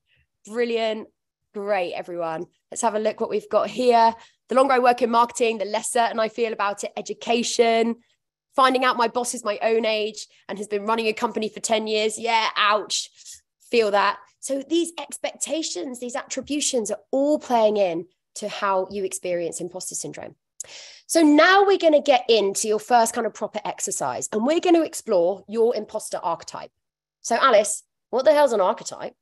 [0.46, 1.08] Brilliant.
[1.54, 2.46] Great, everyone.
[2.70, 4.14] Let's have a look what we've got here.
[4.48, 6.92] The longer I work in marketing, the less certain I feel about it.
[6.96, 7.96] Education,
[8.56, 11.60] finding out my boss is my own age and has been running a company for
[11.60, 12.18] 10 years.
[12.18, 13.10] Yeah, ouch.
[13.70, 14.18] Feel that.
[14.40, 20.34] So these expectations, these attributions are all playing in to how you experience imposter syndrome.
[21.06, 24.60] So now we're going to get into your first kind of proper exercise and we're
[24.60, 26.70] going to explore your imposter archetype.
[27.20, 29.14] So Alice, what the hell's an archetype?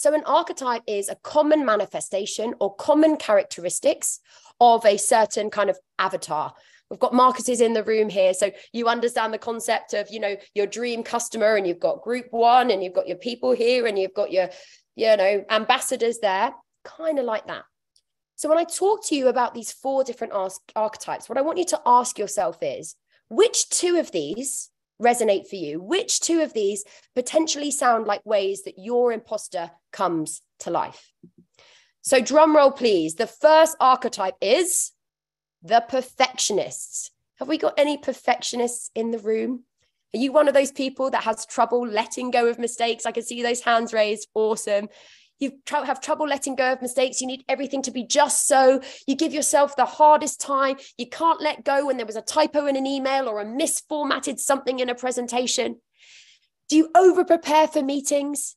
[0.00, 4.20] So, an archetype is a common manifestation or common characteristics
[4.58, 6.54] of a certain kind of avatar.
[6.88, 8.32] We've got marketers in the room here.
[8.32, 12.28] So, you understand the concept of, you know, your dream customer, and you've got group
[12.30, 14.48] one, and you've got your people here, and you've got your,
[14.96, 17.64] you know, ambassadors there, kind of like that.
[18.36, 20.32] So, when I talk to you about these four different
[20.74, 22.96] archetypes, what I want you to ask yourself is
[23.28, 25.80] which two of these resonate for you?
[25.80, 26.84] Which two of these
[27.14, 31.12] potentially sound like ways that your imposter comes to life?
[32.02, 33.14] So, drum roll, please.
[33.14, 34.92] The first archetype is
[35.62, 37.10] the perfectionists.
[37.38, 39.64] Have we got any perfectionists in the room?
[40.14, 43.06] Are you one of those people that has trouble letting go of mistakes?
[43.06, 44.28] I can see those hands raised.
[44.34, 44.88] Awesome
[45.40, 47.20] you have trouble letting go of mistakes.
[47.20, 48.80] You need everything to be just so.
[49.06, 50.76] You give yourself the hardest time.
[50.96, 54.38] You can't let go when there was a typo in an email or a misformatted
[54.38, 55.80] something in a presentation.
[56.68, 58.56] Do you over prepare for meetings?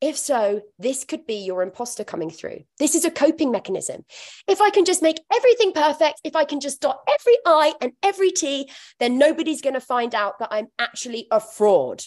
[0.00, 2.60] If so, this could be your imposter coming through.
[2.78, 4.04] This is a coping mechanism.
[4.46, 7.92] If I can just make everything perfect, if I can just dot every I and
[8.02, 12.02] every T, then nobody's going to find out that I'm actually a fraud.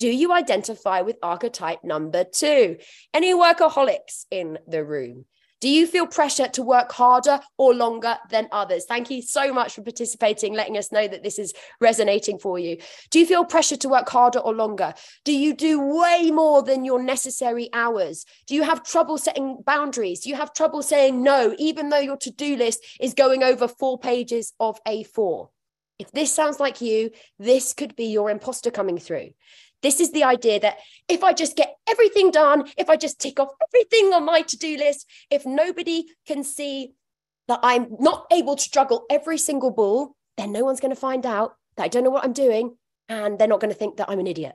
[0.00, 2.78] Do you identify with archetype number two?
[3.12, 5.26] Any workaholics in the room?
[5.60, 8.86] Do you feel pressure to work harder or longer than others?
[8.86, 12.78] Thank you so much for participating, letting us know that this is resonating for you.
[13.10, 14.94] Do you feel pressure to work harder or longer?
[15.26, 18.24] Do you do way more than your necessary hours?
[18.46, 20.20] Do you have trouble setting boundaries?
[20.20, 23.68] Do you have trouble saying no, even though your to do list is going over
[23.68, 25.50] four pages of A4?
[25.98, 29.32] If this sounds like you, this could be your imposter coming through.
[29.82, 33.40] This is the idea that if I just get everything done, if I just tick
[33.40, 36.92] off everything on my to do list, if nobody can see
[37.48, 41.24] that I'm not able to juggle every single ball, then no one's going to find
[41.24, 42.76] out that I don't know what I'm doing
[43.08, 44.54] and they're not going to think that I'm an idiot.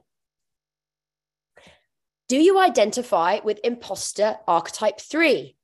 [2.28, 5.58] Do you identify with imposter archetype three,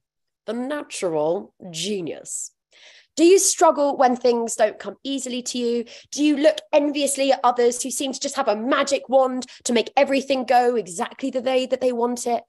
[0.45, 2.51] the natural genius?
[3.17, 5.85] Do you struggle when things don't come easily to you?
[6.11, 9.73] Do you look enviously at others who seem to just have a magic wand to
[9.73, 12.43] make everything go exactly the way that they want it?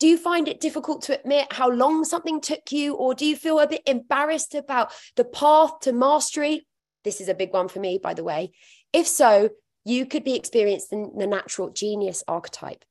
[0.00, 3.36] Do you find it difficult to admit how long something took you, or do you
[3.36, 6.66] feel a bit embarrassed about the path to mastery?
[7.04, 8.52] This is a big one for me, by the way.
[8.92, 9.50] If so,
[9.84, 12.84] you could be experiencing the natural genius archetype.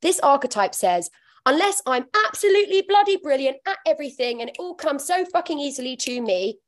[0.00, 1.10] This archetype says,
[1.46, 6.20] unless I'm absolutely bloody brilliant at everything and it all comes so fucking easily to
[6.20, 6.58] me,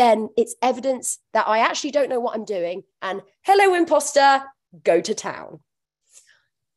[0.00, 2.84] then it's evidence that I actually don't know what I'm doing.
[3.02, 4.42] And hello, imposter,
[4.82, 5.60] go to town.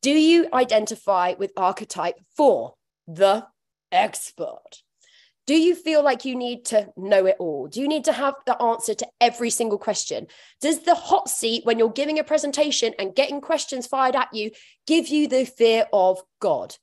[0.01, 2.73] Do you identify with archetype four,
[3.07, 3.47] the
[3.93, 4.81] expert?
[5.47, 7.67] Do you feel like you need to know it all?
[7.67, 10.27] Do you need to have the answer to every single question?
[10.59, 14.51] Does the hot seat when you're giving a presentation and getting questions fired at you
[14.85, 16.75] give you the fear of God?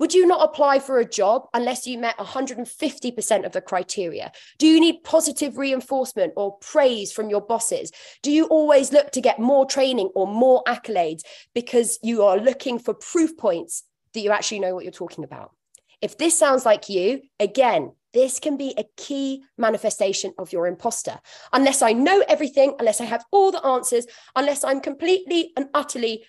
[0.00, 4.32] Would you not apply for a job unless you met 150% of the criteria?
[4.58, 7.92] Do you need positive reinforcement or praise from your bosses?
[8.22, 11.20] Do you always look to get more training or more accolades
[11.54, 13.84] because you are looking for proof points
[14.14, 15.54] that you actually know what you're talking about?
[16.00, 21.20] If this sounds like you, again, this can be a key manifestation of your imposter.
[21.52, 26.24] Unless I know everything, unless I have all the answers, unless I'm completely and utterly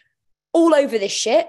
[0.51, 1.47] all over this shit,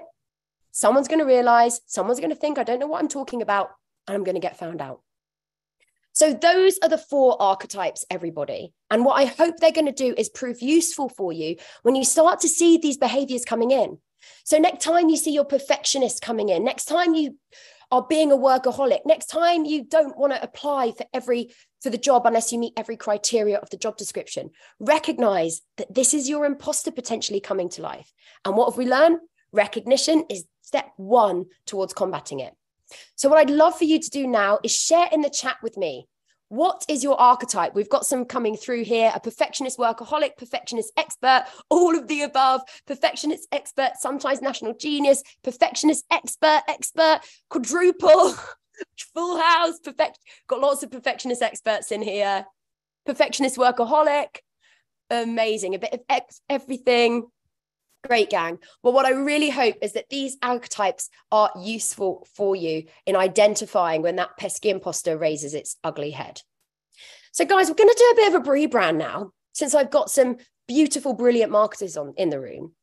[0.73, 3.69] someone's going to realize, someone's going to think I don't know what I'm talking about,
[4.07, 4.99] and I'm going to get found out.
[6.11, 8.73] So, those are the four archetypes, everybody.
[8.91, 12.03] And what I hope they're going to do is prove useful for you when you
[12.03, 13.97] start to see these behaviors coming in.
[14.43, 17.37] So, next time you see your perfectionist coming in, next time you
[17.91, 21.97] are being a workaholic, next time you don't want to apply for every for the
[21.97, 26.45] job unless you meet every criteria of the job description, recognize that this is your
[26.45, 28.11] imposter potentially coming to life.
[28.45, 29.19] And what have we learned?
[29.51, 32.55] Recognition is step one towards combating it.
[33.15, 35.77] So, what I'd love for you to do now is share in the chat with
[35.77, 36.07] me.
[36.49, 37.73] What is your archetype?
[37.73, 42.61] We've got some coming through here a perfectionist workaholic, perfectionist expert, all of the above,
[42.85, 48.35] perfectionist expert, sometimes natural genius, perfectionist expert, expert, quadruple,
[49.15, 50.19] full house, perfect.
[50.47, 52.45] Got lots of perfectionist experts in here.
[53.05, 54.37] Perfectionist workaholic,
[55.09, 55.73] amazing.
[55.75, 57.25] A bit of ex- everything.
[58.07, 58.59] Great gang.
[58.81, 64.01] Well, what I really hope is that these archetypes are useful for you in identifying
[64.01, 66.41] when that pesky imposter raises its ugly head.
[67.31, 70.11] So, guys, we're going to do a bit of a rebrand now, since I've got
[70.11, 70.37] some
[70.67, 72.73] beautiful, brilliant marketers on in the room.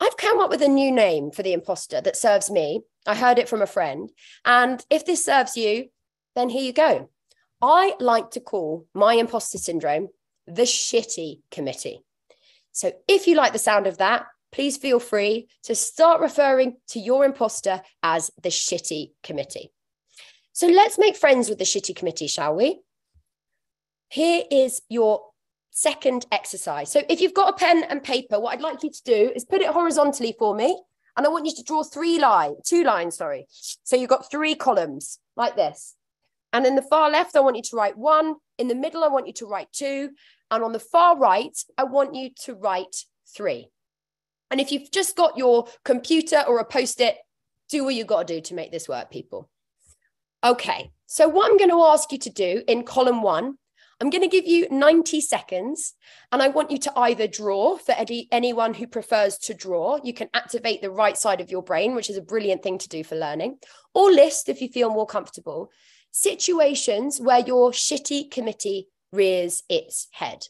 [0.00, 2.80] I've come up with a new name for the imposter that serves me.
[3.06, 4.10] I heard it from a friend.
[4.46, 5.88] And if this serves you,
[6.34, 7.10] then here you go.
[7.60, 10.08] I like to call my imposter syndrome
[10.46, 12.02] the shitty committee.
[12.72, 16.98] So if you like the sound of that, please feel free to start referring to
[16.98, 19.72] your imposter as the shitty committee.
[20.52, 22.80] So let's make friends with the shitty committee, shall we?
[24.08, 25.22] Here is your
[25.70, 26.90] second exercise.
[26.90, 29.44] So if you've got a pen and paper, what I'd like you to do is
[29.44, 30.80] put it horizontally for me.
[31.16, 33.46] And I want you to draw three lines, two lines, sorry.
[33.50, 35.94] So you've got three columns like this.
[36.52, 38.36] And in the far left, I want you to write one.
[38.58, 40.10] In the middle, I want you to write two.
[40.50, 43.70] And on the far right, I want you to write three.
[44.50, 47.16] And if you've just got your computer or a post it,
[47.68, 49.48] do what you've got to do to make this work, people.
[50.42, 53.56] Okay, so what I'm going to ask you to do in column one,
[54.00, 55.94] I'm going to give you 90 seconds
[56.32, 59.98] and I want you to either draw for any, anyone who prefers to draw.
[60.02, 62.88] You can activate the right side of your brain, which is a brilliant thing to
[62.88, 63.58] do for learning,
[63.94, 65.70] or list if you feel more comfortable
[66.12, 70.46] situations where your shitty committee rears its head.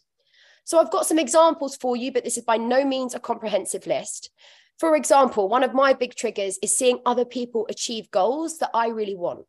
[0.64, 3.86] So I've got some examples for you, but this is by no means a comprehensive
[3.86, 4.30] list.
[4.78, 8.88] For example, one of my big triggers is seeing other people achieve goals that I
[8.88, 9.44] really want.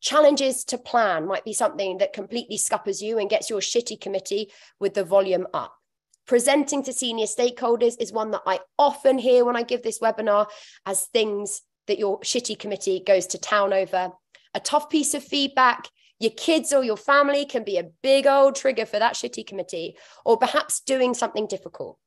[0.00, 4.50] Challenges to plan might be something that completely scuppers you and gets your shitty committee
[4.78, 5.74] with the volume up.
[6.26, 10.46] Presenting to senior stakeholders is one that I often hear when I give this webinar
[10.86, 14.12] as things that your shitty committee goes to town over.
[14.54, 15.88] A tough piece of feedback
[16.20, 19.96] your kids or your family can be a big old trigger for that shitty committee,
[20.24, 21.98] or perhaps doing something difficult.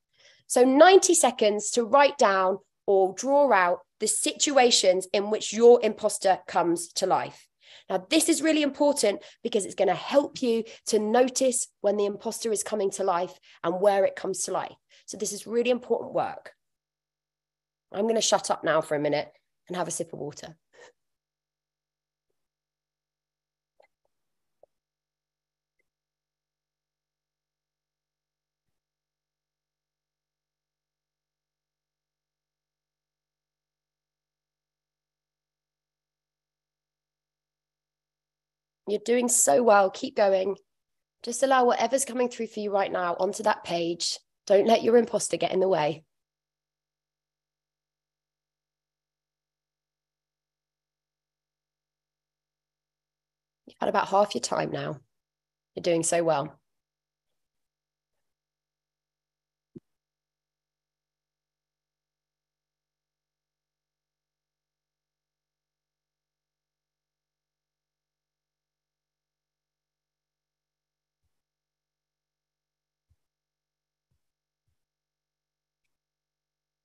[0.47, 6.39] So, 90 seconds to write down or draw out the situations in which your imposter
[6.47, 7.47] comes to life.
[7.89, 12.05] Now, this is really important because it's going to help you to notice when the
[12.05, 14.75] imposter is coming to life and where it comes to life.
[15.05, 16.51] So, this is really important work.
[17.91, 19.31] I'm going to shut up now for a minute
[19.67, 20.55] and have a sip of water.
[38.93, 39.89] You're doing so well.
[39.89, 40.55] Keep going.
[41.23, 44.19] Just allow whatever's coming through for you right now onto that page.
[44.45, 46.03] Don't let your imposter get in the way.
[53.65, 54.99] You've had about half your time now.
[55.73, 56.59] You're doing so well.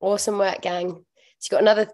[0.00, 0.90] Awesome work, gang.
[0.90, 0.94] So
[1.44, 1.88] you've got another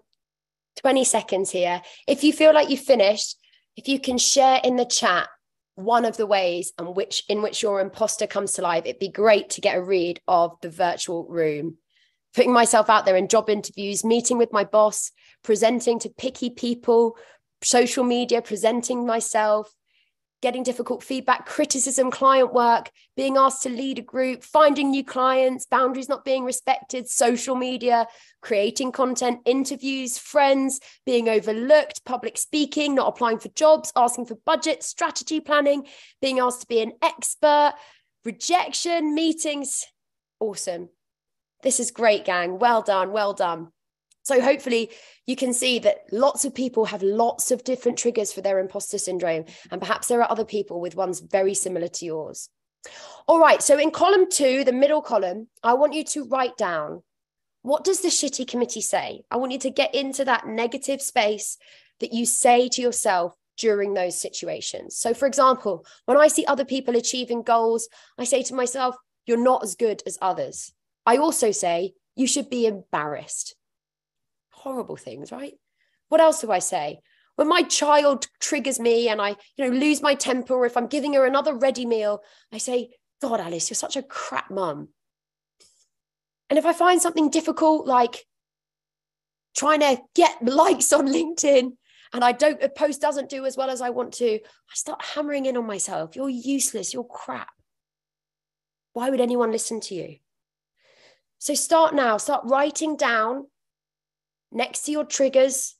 [0.81, 1.83] 20 seconds here.
[2.07, 3.37] If you feel like you've finished,
[3.77, 5.29] if you can share in the chat
[5.77, 9.09] one of the ways and which in which your imposter comes to life, it'd be
[9.09, 11.79] great to get a read of the virtual room.
[12.35, 17.17] Putting myself out there in job interviews, meeting with my boss, presenting to picky people,
[17.63, 19.73] social media, presenting myself,
[20.45, 25.65] getting difficult feedback, criticism, client work, being asked to lead a group, finding new clients,
[25.65, 28.07] boundaries not being respected, social media,
[28.43, 34.83] creating content, interviews, friends, being overlooked, public speaking, not applying for jobs, asking for budget,
[34.83, 35.87] strategy planning,
[36.21, 37.73] being asked to be an expert,
[38.23, 39.87] rejection, meetings.
[40.41, 40.91] Awesome.
[41.63, 42.59] This is great, gang.
[42.59, 43.13] Well done.
[43.13, 43.69] Well done.
[44.25, 44.91] So hopefully
[45.27, 48.99] you can see that lots of people have lots of different triggers for their imposter
[48.99, 49.45] syndrome.
[49.71, 52.49] And perhaps there are other people with ones very similar to yours.
[53.29, 53.63] All right.
[53.63, 57.03] So in column two, the middle column, I want you to write down
[57.63, 59.23] what does the shitty committee say?
[59.31, 61.57] I want you to get into that negative space
[62.01, 64.99] that you say to yourself during those situations.
[64.99, 69.39] So, for example, when I see other people achieving goals, I say to myself, You're
[69.39, 70.73] not as good as others.
[71.07, 73.55] I also say, You should be embarrassed
[74.65, 75.53] horrible things, right?
[76.09, 76.99] What else do I say?
[77.37, 80.87] When my child triggers me and I, you know, lose my temper, or if I'm
[80.87, 82.91] giving her another ready meal, I say,
[83.21, 84.89] God, Alice, you're such a crap mum.
[86.49, 88.25] And if I find something difficult, like
[89.57, 91.73] trying to get likes on LinkedIn,
[92.13, 95.03] and I don't, a post doesn't do as well as I want to, I start
[95.03, 96.15] hammering in on myself.
[96.17, 96.95] You're useless.
[96.95, 97.51] You're crap.
[98.93, 100.17] Why would anyone listen to you?
[101.39, 103.49] So start now, start writing down
[104.55, 105.77] next to your triggers,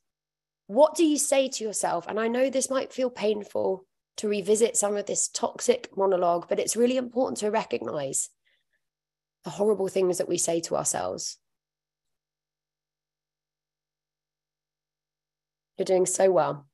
[0.67, 2.07] what do you say to yourself?
[2.09, 6.59] And I know this might feel painful to revisit some of this toxic monologue, but
[6.59, 8.31] it's really important to recognize
[9.45, 11.39] the horrible things that we say to ourselves.
[15.77, 16.67] You're doing so well.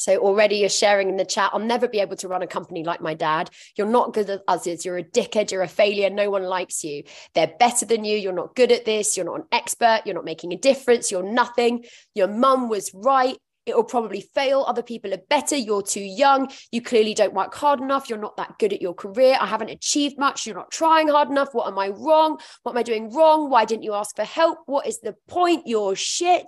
[0.00, 2.84] So already you're sharing in the chat, I'll never be able to run a company
[2.84, 3.50] like my dad.
[3.76, 4.82] You're not good at others.
[4.82, 5.52] You're a dickhead.
[5.52, 6.08] You're a failure.
[6.08, 7.02] No one likes you.
[7.34, 8.16] They're better than you.
[8.16, 9.18] You're not good at this.
[9.18, 10.00] You're not an expert.
[10.06, 11.10] You're not making a difference.
[11.10, 11.84] You're nothing.
[12.14, 13.36] Your mum was right.
[13.66, 14.64] It will probably fail.
[14.66, 15.54] Other people are better.
[15.54, 16.50] You're too young.
[16.72, 18.08] You clearly don't work hard enough.
[18.08, 19.36] You're not that good at your career.
[19.38, 20.46] I haven't achieved much.
[20.46, 21.50] You're not trying hard enough.
[21.52, 22.40] What am I wrong?
[22.62, 23.50] What am I doing wrong?
[23.50, 24.60] Why didn't you ask for help?
[24.64, 25.66] What is the point?
[25.66, 26.46] You're shit.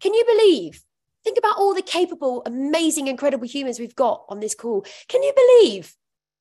[0.00, 0.82] Can you believe
[1.26, 4.86] Think about all the capable, amazing, incredible humans we've got on this call.
[5.08, 5.92] Can you believe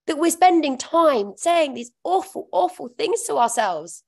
[0.05, 4.03] that we're spending time saying these awful, awful things to ourselves?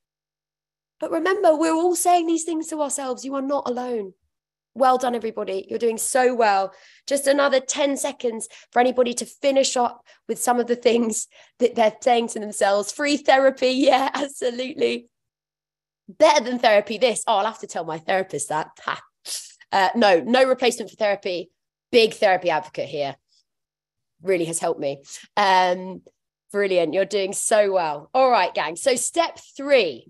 [0.99, 3.25] But remember, we're all saying these things to ourselves.
[3.25, 4.13] You are not alone.
[4.75, 5.65] Well done, everybody.
[5.67, 6.71] You're doing so well.
[7.07, 11.73] Just another 10 seconds for anybody to finish up with some of the things that
[11.73, 12.91] they're saying to themselves.
[12.91, 13.69] Free therapy.
[13.87, 15.07] Yeah, absolutely.
[16.07, 16.99] Better than therapy.
[16.99, 17.23] This.
[17.25, 18.69] Oh, I'll have to tell my therapist that.
[18.81, 19.01] Ha.
[19.71, 21.49] Uh, no, no replacement for therapy.
[21.91, 23.15] Big therapy advocate here.
[24.21, 25.01] Really has helped me.
[25.35, 26.01] Um,
[26.51, 26.93] brilliant.
[26.93, 28.09] You're doing so well.
[28.13, 28.75] All right, gang.
[28.75, 30.07] So, step three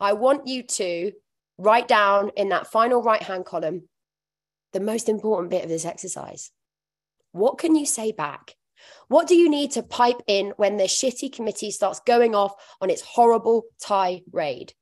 [0.00, 1.12] I want you to
[1.56, 3.88] write down in that final right hand column
[4.72, 6.50] the most important bit of this exercise.
[7.32, 8.54] What can you say back?
[9.08, 12.90] What do you need to pipe in when the shitty committee starts going off on
[12.90, 14.74] its horrible tirade?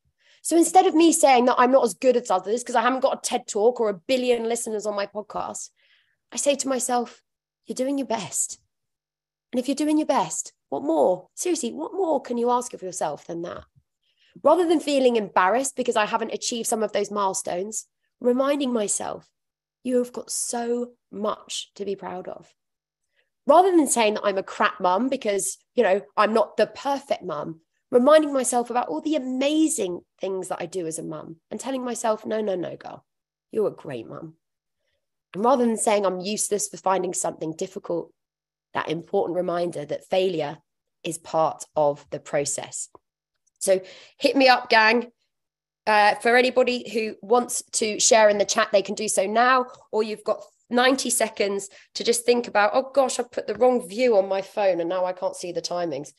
[0.43, 3.01] So instead of me saying that I'm not as good as others because I haven't
[3.01, 5.71] got a TED talk or a billion listeners on my podcast,
[6.33, 7.23] I say to myself,
[7.67, 8.59] you're doing your best.
[9.53, 11.29] And if you're doing your best, what more?
[11.35, 13.65] Seriously, what more can you ask of yourself than that?
[14.43, 17.87] Rather than feeling embarrassed because I haven't achieved some of those milestones,
[18.21, 19.29] reminding myself,
[19.85, 22.53] you have got so much to be proud of.
[23.47, 27.23] Rather than saying that I'm a crap mum because, you know, I'm not the perfect
[27.23, 27.61] mum,
[27.93, 31.85] reminding myself about all the amazing things that I do as a mum and telling
[31.85, 33.05] myself, no, no, no, girl,
[33.53, 34.35] you're a great mum.
[35.35, 38.11] And rather than saying I'm useless for finding something difficult,
[38.73, 40.57] that important reminder that failure
[41.05, 42.89] is part of the process.
[43.59, 43.83] So
[44.19, 45.13] hit me up, gang.
[45.87, 49.67] Uh, for anybody who wants to share in the chat, they can do so now,
[49.91, 53.87] or you've got 90 seconds to just think about, oh gosh, I've put the wrong
[53.87, 56.13] view on my phone and now I can't see the timings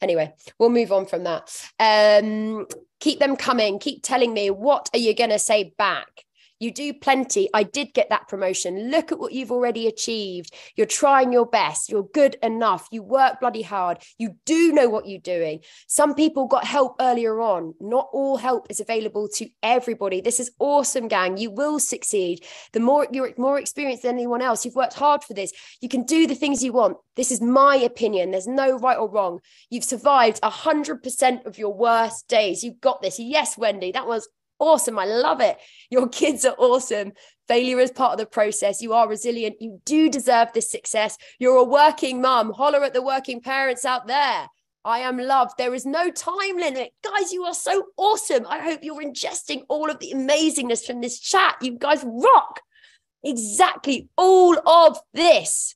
[0.00, 1.70] anyway, we'll move on from that.
[1.78, 2.66] Um,
[3.00, 3.78] keep them coming.
[3.78, 6.24] Keep telling me what are you going to say back?
[6.60, 7.48] You do plenty.
[7.54, 8.90] I did get that promotion.
[8.90, 10.54] Look at what you've already achieved.
[10.76, 11.88] You're trying your best.
[11.88, 12.86] You're good enough.
[12.92, 14.02] You work bloody hard.
[14.18, 15.60] You do know what you're doing.
[15.88, 17.74] Some people got help earlier on.
[17.80, 20.20] Not all help is available to everybody.
[20.20, 21.38] This is awesome, gang.
[21.38, 22.44] You will succeed.
[22.72, 25.52] The more you're more experienced than anyone else, you've worked hard for this.
[25.80, 26.98] You can do the things you want.
[27.16, 28.32] This is my opinion.
[28.32, 29.40] There's no right or wrong.
[29.70, 32.62] You've survived 100% of your worst days.
[32.62, 33.18] You've got this.
[33.18, 34.28] Yes, Wendy, that was
[34.60, 34.98] awesome.
[34.98, 35.58] I love it.
[35.90, 37.12] Your kids are awesome.
[37.48, 38.80] Failure is part of the process.
[38.80, 39.56] You are resilient.
[39.60, 41.18] You do deserve this success.
[41.38, 42.52] You're a working mum.
[42.52, 44.46] Holler at the working parents out there.
[44.84, 45.58] I am loved.
[45.58, 46.92] There is no time limit.
[47.04, 48.46] Guys, you are so awesome.
[48.48, 51.56] I hope you're ingesting all of the amazingness from this chat.
[51.60, 52.60] You guys rock.
[53.22, 55.74] Exactly all of this.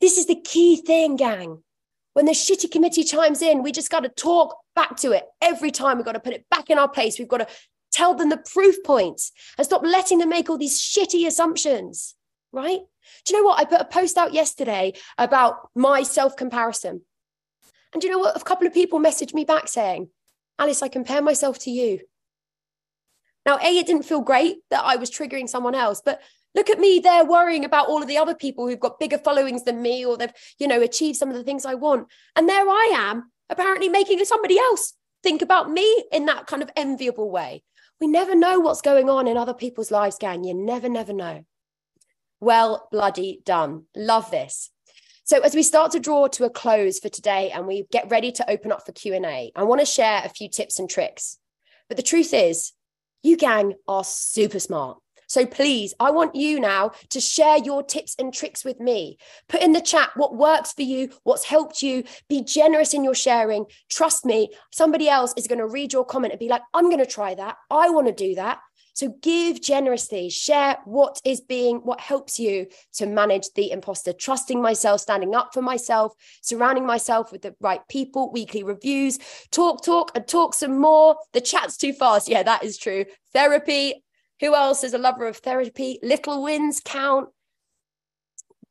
[0.00, 1.62] This is the key thing, gang.
[2.14, 5.70] When the shitty committee chimes in, we just got to talk back to it every
[5.70, 5.96] time.
[5.96, 7.18] We've got to put it back in our place.
[7.18, 7.46] We've got to
[7.92, 12.14] tell them the proof points and stop letting them make all these shitty assumptions,
[12.52, 12.80] right?
[13.24, 13.60] Do you know what?
[13.60, 17.02] I put a post out yesterday about my self comparison.
[17.92, 18.36] And do you know what?
[18.36, 20.08] A couple of people messaged me back saying,
[20.58, 22.00] Alice, I compare myself to you.
[23.44, 26.20] Now, A, it didn't feel great that I was triggering someone else, but
[26.54, 29.64] look at me there worrying about all of the other people who've got bigger followings
[29.64, 32.08] than me or they've, you know, achieved some of the things I want.
[32.36, 36.70] And there I am, apparently making somebody else think about me in that kind of
[36.76, 37.62] enviable way.
[38.02, 40.42] We never know what's going on in other people's lives, gang.
[40.42, 41.44] You never, never know.
[42.40, 43.84] Well, bloody done.
[43.94, 44.70] Love this.
[45.22, 48.32] So as we start to draw to a close for today and we get ready
[48.32, 51.38] to open up for Q&A, I want to share a few tips and tricks.
[51.86, 52.72] But the truth is,
[53.22, 54.98] you gang are super smart.
[55.32, 59.16] So please, I want you now to share your tips and tricks with me.
[59.48, 62.04] Put in the chat what works for you, what's helped you.
[62.28, 63.64] Be generous in your sharing.
[63.88, 67.02] Trust me, somebody else is going to read your comment and be like, I'm going
[67.02, 67.56] to try that.
[67.70, 68.58] I want to do that.
[68.92, 72.66] So give generously, share what is being, what helps you
[72.96, 76.12] to manage the imposter, trusting myself, standing up for myself,
[76.42, 79.18] surrounding myself with the right people, weekly reviews,
[79.50, 81.16] talk, talk, and talk some more.
[81.32, 82.28] The chat's too fast.
[82.28, 83.06] Yeah, that is true.
[83.32, 84.04] Therapy.
[84.42, 86.00] Who else is a lover of therapy?
[86.02, 87.28] Little wins count.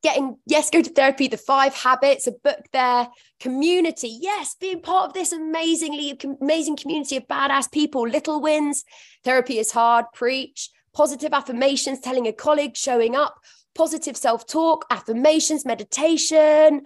[0.03, 3.07] Getting yes go to therapy the five habits a book there.
[3.39, 8.05] Community yes being part of this amazingly amazing community of badass people.
[8.05, 8.83] Little wins
[9.23, 10.69] therapy is hard preach.
[10.93, 13.39] Positive affirmations telling a colleague showing up.
[13.73, 16.81] Positive self-talk affirmations meditation.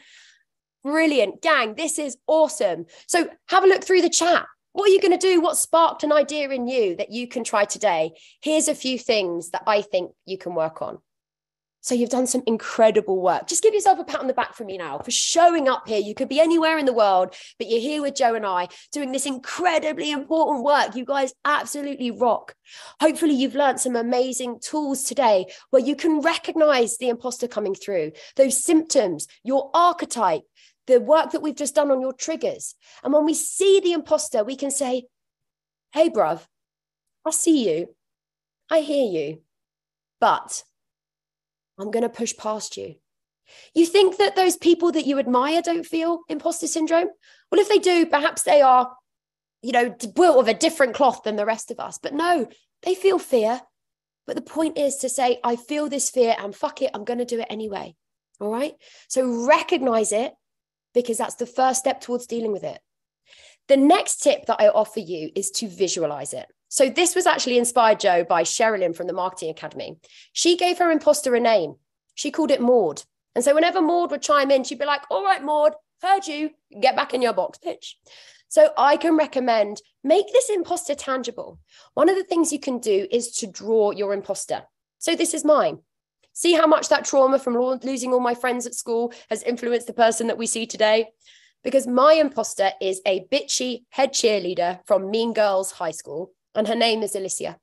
[0.84, 1.42] Brilliant.
[1.42, 2.86] Gang this is awesome.
[3.08, 4.46] So have a look through the chat
[4.76, 7.44] what are you going to do what sparked an idea in you that you can
[7.44, 8.12] try today
[8.42, 11.00] here's a few things that i think you can work on
[11.86, 13.46] so you've done some incredible work.
[13.46, 16.00] Just give yourself a pat on the back for me now for showing up here.
[16.00, 19.12] You could be anywhere in the world, but you're here with Joe and I doing
[19.12, 20.96] this incredibly important work.
[20.96, 22.56] You guys absolutely rock.
[23.00, 28.14] Hopefully, you've learned some amazing tools today where you can recognize the imposter coming through,
[28.36, 30.42] those symptoms, your archetype,
[30.88, 32.76] the work that we've just done on your triggers.
[33.04, 35.06] And when we see the imposter, we can say,
[35.94, 36.42] Hey, bruv,
[37.26, 37.96] I see you.
[38.70, 39.42] I hear you.
[40.20, 40.64] But
[41.80, 42.96] I'm going to push past you.
[43.74, 47.10] You think that those people that you admire don't feel imposter syndrome?
[47.52, 48.92] Well, if they do, perhaps they are,
[49.62, 52.00] you know, built of a different cloth than the rest of us.
[52.02, 52.48] But no,
[52.84, 53.62] they feel fear.
[54.26, 57.20] But the point is to say, I feel this fear and fuck it, I'm going
[57.20, 57.96] to do it anyway.
[58.40, 58.74] All right.
[59.08, 60.34] So recognize it
[60.96, 62.80] because that's the first step towards dealing with it.
[63.68, 66.48] The next tip that I offer you is to visualize it.
[66.70, 69.98] So this was actually inspired, Joe, by Sherilyn from the Marketing Academy.
[70.34, 71.76] She gave her imposter a name.
[72.16, 73.04] She called it Maud.
[73.36, 76.52] And so whenever Maud would chime in, she'd be like, all right, Maud, heard you,
[76.82, 77.98] get back in your box, pitch.
[78.48, 81.60] So I can recommend make this imposter tangible.
[81.94, 84.64] One of the things you can do is to draw your imposter.
[85.00, 85.80] So this is mine.
[86.36, 89.94] See how much that trauma from losing all my friends at school has influenced the
[89.94, 91.08] person that we see today?
[91.64, 96.76] Because my imposter is a bitchy head cheerleader from Mean Girls High School and her
[96.76, 97.58] name is Alicia.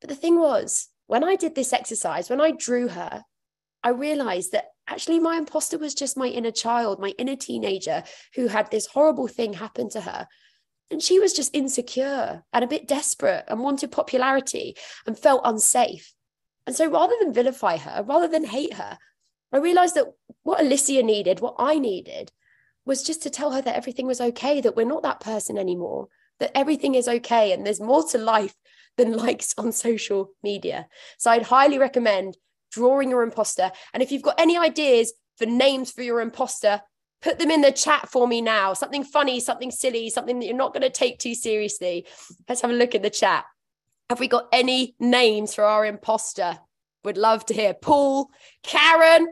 [0.00, 3.22] But the thing was, when I did this exercise, when I drew her,
[3.84, 8.02] I realized that actually my imposter was just my inner child, my inner teenager
[8.34, 10.26] who had this horrible thing happen to her.
[10.90, 14.74] And she was just insecure and a bit desperate and wanted popularity
[15.06, 16.12] and felt unsafe.
[16.70, 18.96] And so rather than vilify her, rather than hate her,
[19.52, 20.12] I realized that
[20.44, 22.30] what Alicia needed, what I needed,
[22.86, 26.06] was just to tell her that everything was okay, that we're not that person anymore,
[26.38, 28.54] that everything is okay and there's more to life
[28.96, 30.86] than likes on social media.
[31.18, 32.36] So I'd highly recommend
[32.70, 33.72] drawing your imposter.
[33.92, 36.82] And if you've got any ideas for names for your imposter,
[37.20, 38.74] put them in the chat for me now.
[38.74, 42.06] Something funny, something silly, something that you're not going to take too seriously.
[42.48, 43.44] Let's have a look at the chat.
[44.10, 46.58] Have we got any names for our imposter?
[47.04, 47.74] Would love to hear.
[47.74, 48.28] Paul,
[48.64, 49.28] Karen,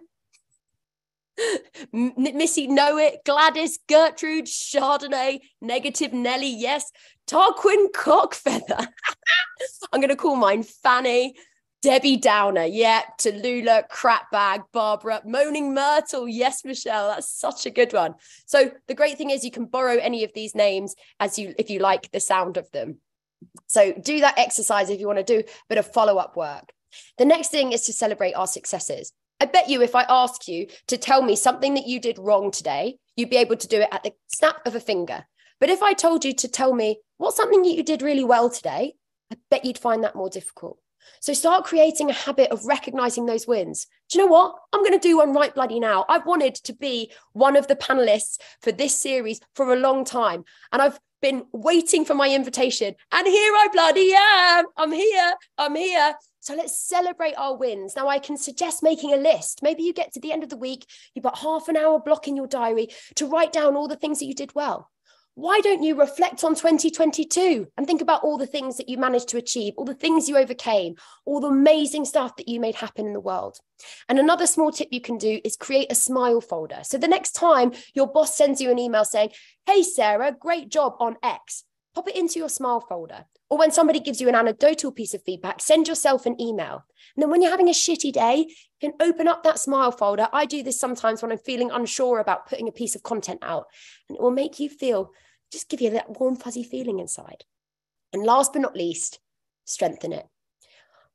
[1.93, 6.93] Missy Know It, Gladys, Gertrude, Chardonnay, Negative Nelly, yes,
[7.27, 8.87] Tarquin Cockfeather.
[9.93, 11.35] I'm going to call mine Fanny,
[11.83, 18.15] Debbie Downer, yep, Tallulah, Crapbag, Barbara, Moaning Myrtle, yes, Michelle, that's such a good one.
[18.47, 21.69] So the great thing is you can borrow any of these names as you if
[21.69, 23.01] you like the sound of them.
[23.67, 26.73] So do that exercise if you want to do a bit of follow up work.
[27.19, 29.13] The next thing is to celebrate our successes.
[29.41, 32.51] I bet you if I ask you to tell me something that you did wrong
[32.51, 35.27] today, you'd be able to do it at the snap of a finger.
[35.61, 38.51] But if I told you to tell me what's something that you did really well
[38.51, 38.95] today,
[39.33, 40.79] I bet you'd find that more difficult.
[41.21, 43.87] So start creating a habit of recognizing those wins.
[44.11, 44.55] Do you know what?
[44.73, 46.05] I'm going to do one right bloody now.
[46.09, 50.45] I've wanted to be one of the panelists for this series for a long time.
[50.73, 52.95] And I've been waiting for my invitation.
[53.13, 54.67] And here I bloody am.
[54.77, 55.35] I'm here.
[55.57, 56.15] I'm here.
[56.41, 57.95] So let's celebrate our wins.
[57.97, 59.63] Now, I can suggest making a list.
[59.63, 62.29] Maybe you get to the end of the week, you've got half an hour block
[62.29, 64.91] in your diary to write down all the things that you did well
[65.39, 69.29] why don't you reflect on 2022 and think about all the things that you managed
[69.29, 73.07] to achieve, all the things you overcame, all the amazing stuff that you made happen
[73.07, 73.61] in the world?
[74.09, 76.81] And another small tip you can do is create a smile folder.
[76.83, 79.31] So the next time your boss sends you an email saying,
[79.65, 81.63] Hey, Sarah, great job on X,
[81.95, 83.27] pop it into your smile folder.
[83.49, 86.85] Or when somebody gives you an anecdotal piece of feedback, send yourself an email.
[87.15, 88.47] And then when you're having a shitty day,
[88.81, 90.27] you can open up that smile folder.
[90.33, 93.67] I do this sometimes when I'm feeling unsure about putting a piece of content out,
[94.09, 95.13] and it will make you feel
[95.53, 97.45] just give you that warm, fuzzy feeling inside.
[98.13, 99.21] And last but not least,
[99.65, 100.27] strengthen it.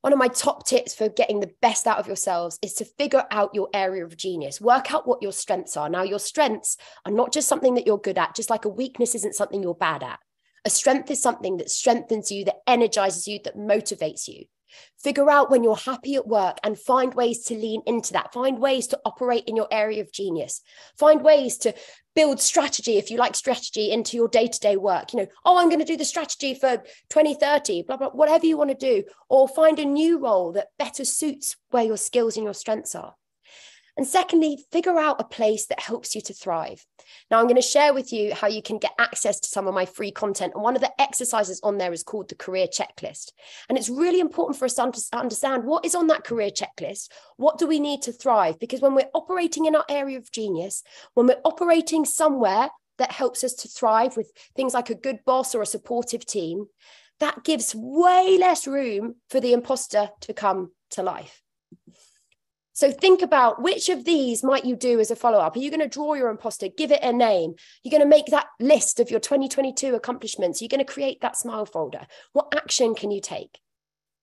[0.00, 3.24] One of my top tips for getting the best out of yourselves is to figure
[3.30, 4.60] out your area of genius.
[4.60, 5.88] Work out what your strengths are.
[5.88, 6.76] Now, your strengths
[7.06, 9.74] are not just something that you're good at, just like a weakness isn't something you're
[9.74, 10.18] bad at.
[10.66, 14.44] A strength is something that strengthens you, that energizes you, that motivates you.
[14.98, 18.32] Figure out when you're happy at work and find ways to lean into that.
[18.32, 20.62] Find ways to operate in your area of genius.
[20.98, 21.74] Find ways to
[22.14, 25.80] build strategy if you like strategy into your day-to-day work you know oh i'm going
[25.80, 26.76] to do the strategy for
[27.10, 31.04] 2030 blah blah whatever you want to do or find a new role that better
[31.04, 33.14] suits where your skills and your strengths are
[33.96, 36.84] and secondly, figure out a place that helps you to thrive.
[37.30, 39.74] Now, I'm going to share with you how you can get access to some of
[39.74, 40.54] my free content.
[40.54, 43.30] And one of the exercises on there is called the career checklist.
[43.68, 47.10] And it's really important for us to understand what is on that career checklist.
[47.36, 48.58] What do we need to thrive?
[48.58, 50.82] Because when we're operating in our area of genius,
[51.14, 55.54] when we're operating somewhere that helps us to thrive with things like a good boss
[55.54, 56.66] or a supportive team,
[57.20, 61.43] that gives way less room for the imposter to come to life.
[62.74, 65.54] So think about which of these might you do as a follow up.
[65.54, 67.54] Are you going to draw your imposter, give it a name?
[67.82, 70.60] You're going to make that list of your 2022 accomplishments.
[70.60, 72.06] You're going to create that smile folder.
[72.32, 73.60] What action can you take?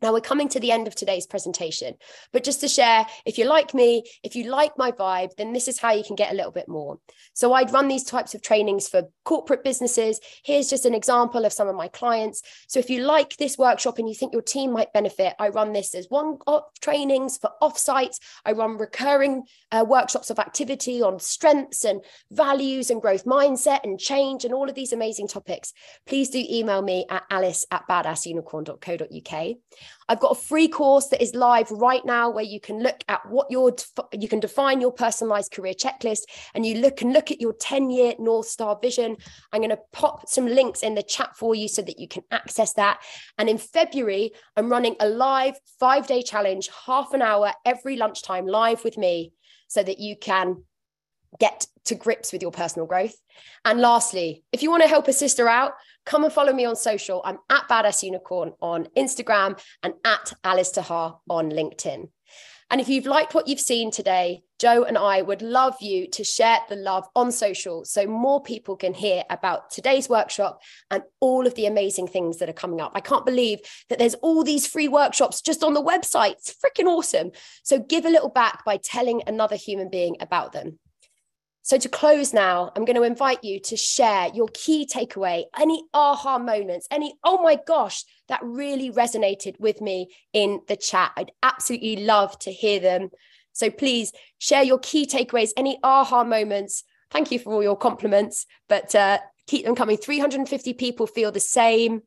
[0.02, 1.96] Now, we're coming to the end of today's presentation,
[2.34, 5.68] but just to share, if you like me, if you like my vibe, then this
[5.68, 7.00] is how you can get a little bit more.
[7.34, 10.20] So, I'd run these types of trainings for corporate businesses.
[10.44, 12.42] Here's just an example of some of my clients.
[12.68, 15.74] So, if you like this workshop and you think your team might benefit, I run
[15.74, 18.18] this as one off trainings for offsites.
[18.46, 24.00] I run recurring uh, workshops of activity on strengths and values and growth mindset and
[24.00, 25.74] change and all of these amazing topics.
[26.08, 29.56] Please do email me at alice at badassunicorn.co.uk.
[30.10, 33.26] I've got a free course that is live right now where you can look at
[33.30, 33.74] what your
[34.14, 36.24] you can define your personalized career checklist
[36.54, 39.18] and you look and look at your 10 year North Star vision.
[39.52, 42.24] I'm going to pop some links in the chat for you so that you can
[42.32, 43.02] access that.
[43.38, 48.48] And in February, I'm running a live five day challenge, half an hour every lunchtime
[48.48, 49.34] live with me
[49.68, 50.64] so that you can
[51.40, 53.16] get to grips with your personal growth.
[53.66, 55.74] And lastly, if you want to help a sister out,
[56.06, 57.22] come and follow me on social.
[57.26, 62.10] I'm at Badass Unicorn on Instagram and at Alice ter Haar on LinkedIn.
[62.72, 66.24] And if you've liked what you've seen today, Joe and I would love you to
[66.24, 71.46] share the love on social so more people can hear about today's workshop and all
[71.46, 72.94] of the amazing things that are coming up.
[72.96, 73.60] I can't believe
[73.90, 76.34] that there's all these free workshops just on the website.
[76.34, 77.32] It's freaking awesome.
[77.64, 80.80] So give a little back by telling another human being about them.
[81.64, 85.84] So, to close now, I'm going to invite you to share your key takeaway, any
[85.94, 91.12] aha moments, any, oh my gosh, that really resonated with me in the chat.
[91.16, 93.10] I'd absolutely love to hear them.
[93.54, 96.84] So, please share your key takeaways, any aha moments.
[97.12, 99.98] Thank you for all your compliments, but uh, keep them coming.
[99.98, 102.02] 350 people feel the same.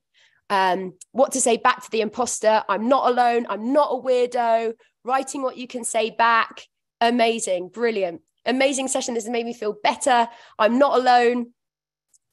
[0.50, 2.64] Um, what to say back to the imposter?
[2.68, 3.46] I'm not alone.
[3.48, 4.74] I'm not a weirdo.
[5.04, 6.66] Writing what you can say back.
[7.00, 7.68] Amazing.
[7.68, 9.14] Brilliant amazing session.
[9.14, 10.28] This has made me feel better.
[10.58, 11.52] I'm not alone.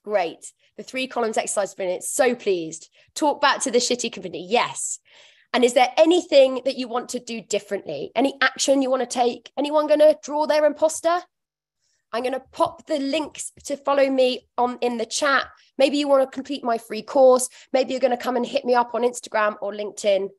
[0.03, 0.51] Great.
[0.77, 2.03] The three columns exercise brilliant.
[2.03, 2.89] So pleased.
[3.13, 4.47] Talk back to the shitty company.
[4.49, 4.99] Yes.
[5.53, 8.11] And is there anything that you want to do differently?
[8.15, 9.51] Any action you want to take?
[9.57, 11.19] Anyone going to draw their imposter?
[12.13, 15.45] I'm going to pop the links to follow me on in the chat.
[15.77, 17.49] Maybe you want to complete my free course.
[17.73, 20.29] Maybe you're going to come and hit me up on Instagram or LinkedIn.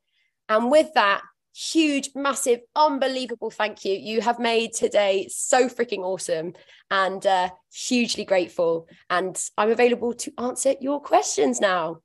[0.49, 1.23] And with that,
[1.55, 3.95] huge, massive, unbelievable thank you.
[3.95, 6.55] You have made today so freaking awesome
[6.91, 8.89] and uh, hugely grateful.
[9.11, 11.99] And I'm available to answer your questions now.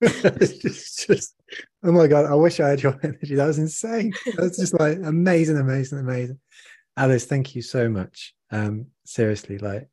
[0.00, 1.34] it's just,
[1.82, 2.26] oh my god!
[2.26, 3.34] I wish I had your energy.
[3.34, 4.12] That was insane.
[4.36, 6.38] That's just like amazing, amazing, amazing.
[6.96, 8.34] Alice, thank you so much.
[8.50, 9.88] Um, seriously, like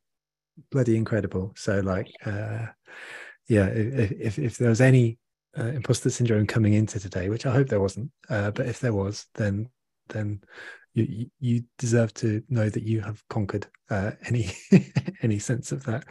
[0.70, 1.52] bloody incredible.
[1.56, 2.66] So, like, uh,
[3.50, 5.18] yeah, if if, if there was any
[5.58, 8.92] uh, imposter syndrome coming into today, which I hope there wasn't, uh, but if there
[8.92, 9.68] was, then
[10.08, 10.40] then
[10.94, 14.52] you you deserve to know that you have conquered uh, any
[15.22, 16.04] any sense of that.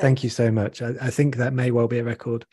[0.00, 0.80] Thank you so much.
[0.80, 2.46] I, I, think that may well be a record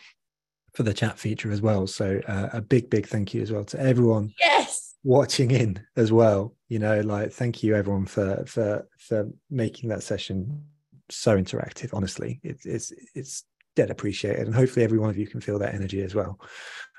[0.73, 1.87] for the chat feature as well.
[1.87, 4.33] So uh, a big big thank you as well to everyone.
[4.37, 4.95] Yes.
[5.05, 10.03] Watching in as well, you know, like thank you everyone for for for making that
[10.03, 10.65] session
[11.09, 11.93] so interactive.
[11.93, 13.45] Honestly, it's it's it's
[13.75, 16.39] dead appreciated, and hopefully every one of you can feel that energy as well.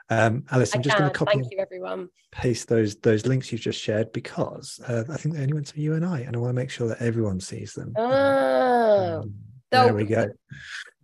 [0.09, 1.33] Um, Alice, I'm just going to copy.
[1.35, 2.09] Thank you, everyone.
[2.31, 5.81] Paste those those links you've just shared because uh, I think they only went to
[5.81, 7.93] you and I, and I want to make sure that everyone sees them.
[7.97, 9.35] Oh, um,
[9.71, 10.29] there we go.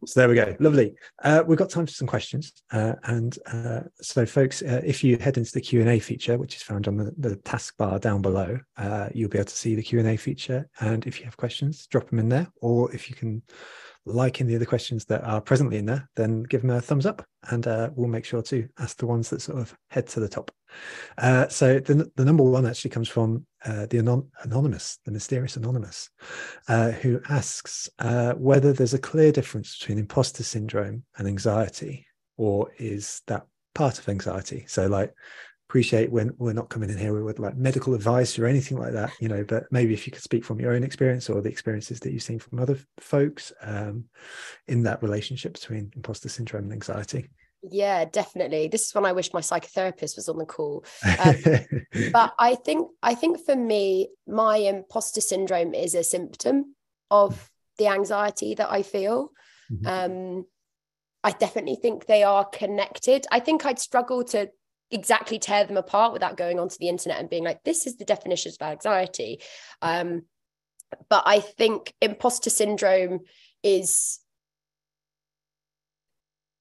[0.04, 0.56] So there we go.
[0.58, 0.94] Lovely.
[1.22, 2.52] Uh, we've got time for some questions.
[2.72, 6.62] Uh, and uh, so, folks, uh, if you head into the Q&A feature, which is
[6.62, 10.16] found on the, the taskbar down below, uh, you'll be able to see the Q&A
[10.16, 10.68] feature.
[10.80, 12.48] And if you have questions, drop them in there.
[12.60, 13.42] Or if you can
[14.06, 17.66] of the questions that are presently in there, then give them a thumbs up and
[17.66, 20.50] uh, we'll make sure to ask the ones that sort of head to the top.
[21.18, 25.56] Uh, so the, the number one actually comes from uh, the anon- anonymous, the mysterious
[25.56, 26.10] anonymous,
[26.68, 32.70] uh, who asks uh, whether there's a clear difference between imposter syndrome and anxiety, or
[32.78, 34.64] is that part of anxiety?
[34.66, 35.14] So like
[35.72, 39.10] appreciate when we're not coming in here with like medical advice or anything like that,
[39.20, 41.98] you know, but maybe if you could speak from your own experience or the experiences
[41.98, 44.04] that you've seen from other folks um,
[44.68, 47.30] in that relationship between imposter syndrome and anxiety.
[47.62, 48.68] Yeah, definitely.
[48.68, 50.84] This is when I wish my psychotherapist was on the call.
[51.24, 51.36] Um,
[52.12, 56.76] but I think I think for me, my imposter syndrome is a symptom
[57.10, 59.30] of the anxiety that I feel.
[59.72, 59.86] Mm-hmm.
[59.86, 60.46] Um,
[61.24, 63.26] I definitely think they are connected.
[63.30, 64.50] I think I'd struggle to
[64.92, 68.04] exactly tear them apart without going onto the internet and being like, this is the
[68.04, 69.40] definition of anxiety.
[69.80, 70.22] Um,
[71.08, 73.20] but I think imposter syndrome
[73.62, 74.20] is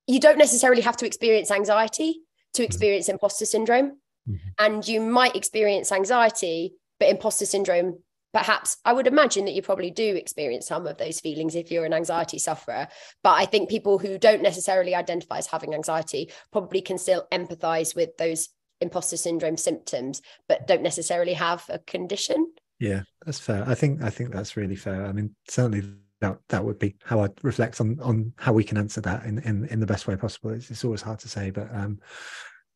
[0.08, 2.22] you don't necessarily have to experience anxiety
[2.54, 2.66] to mm-hmm.
[2.66, 3.98] experience imposter syndrome.
[4.30, 4.36] Mm-hmm.
[4.60, 8.00] And you might experience anxiety, but imposter syndrome
[8.34, 11.86] perhaps I would imagine that you probably do experience some of those feelings if you're
[11.86, 12.88] an anxiety sufferer.
[13.24, 17.96] But I think people who don't necessarily identify as having anxiety probably can still empathize
[17.96, 22.52] with those imposter syndrome symptoms, but don't necessarily have a condition.
[22.80, 23.64] Yeah, that's fair.
[23.68, 25.06] I think I think that's really fair.
[25.06, 25.84] I mean, certainly
[26.20, 29.40] that that would be how I reflect on on how we can answer that in
[29.40, 30.52] in, in the best way possible.
[30.52, 32.00] It's, it's always hard to say, but um,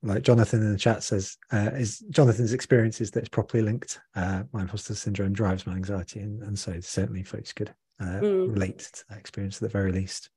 [0.06, 4.00] like Jonathan in the chat says, uh, is Jonathan's experiences that it's properly linked.
[4.16, 8.54] Uh, my imposter syndrome drives my anxiety, and, and so certainly folks could uh, mm.
[8.54, 10.30] relate to that experience at the very least.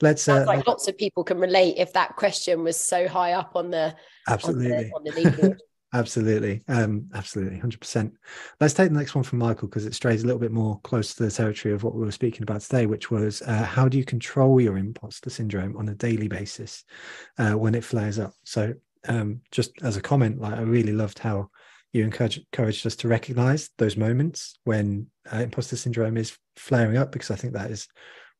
[0.00, 3.52] Let's uh, like lots of people can relate if that question was so high up
[3.54, 3.94] on the
[4.28, 5.58] absolutely on the, on the
[5.92, 8.14] absolutely, um, absolutely, hundred percent.
[8.60, 11.14] Let's take the next one from Michael because it strays a little bit more close
[11.14, 13.96] to the territory of what we were speaking about today, which was uh, how do
[13.96, 16.84] you control your imposter syndrome on a daily basis
[17.38, 18.32] uh, when it flares up?
[18.44, 18.74] So
[19.08, 21.50] um, just as a comment, like I really loved how
[21.92, 27.12] you encourage, encouraged us to recognize those moments when uh, imposter syndrome is flaring up,
[27.12, 27.88] because I think that is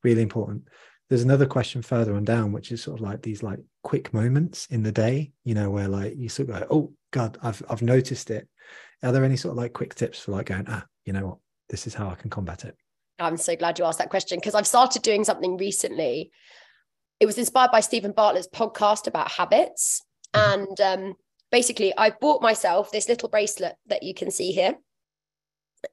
[0.02, 0.68] really important.
[1.08, 4.66] There's another question further on down, which is sort of like these like quick moments
[4.70, 7.82] in the day, you know, where like you sort of go, oh God, I've I've
[7.82, 8.48] noticed it.
[9.02, 11.38] Are there any sort of like quick tips for like going, ah, you know what,
[11.68, 12.76] this is how I can combat it?
[13.18, 16.32] I'm so glad you asked that question because I've started doing something recently.
[17.20, 20.02] It was inspired by Steven Bartlett's podcast about habits.
[20.34, 21.14] And um,
[21.50, 24.76] basically, I bought myself this little bracelet that you can see here.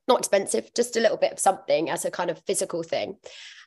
[0.07, 3.17] Not expensive, just a little bit of something as a kind of physical thing.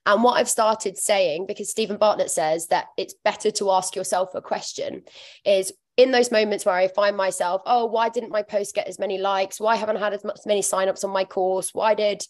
[0.07, 4.35] And what I've started saying, because Steven Bartlett says that it's better to ask yourself
[4.35, 5.03] a question,
[5.45, 8.99] is in those moments where I find myself, oh, why didn't my post get as
[8.99, 9.61] many likes?
[9.61, 11.71] Why haven't I had as much many signups on my course?
[11.73, 12.23] Why did,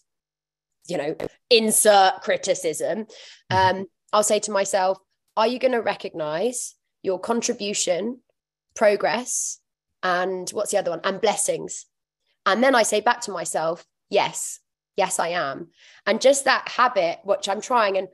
[0.87, 1.15] you know,
[1.49, 3.07] insert criticism?
[3.51, 3.77] Mm-hmm.
[3.77, 4.97] Um, I'll say to myself,
[5.35, 8.19] are you going to recognize your contribution
[8.75, 9.59] progress
[10.03, 11.01] and what's the other one?
[11.03, 11.85] And blessings.
[12.45, 14.59] And then i say back to myself yes
[14.97, 15.69] yes i am.
[16.05, 18.07] And just that habit which i'm trying and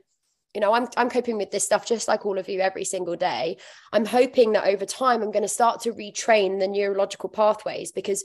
[0.54, 3.16] you know i'm i'm coping with this stuff just like all of you every single
[3.16, 3.58] day.
[3.92, 8.24] I'm hoping that over time i'm going to start to retrain the neurological pathways because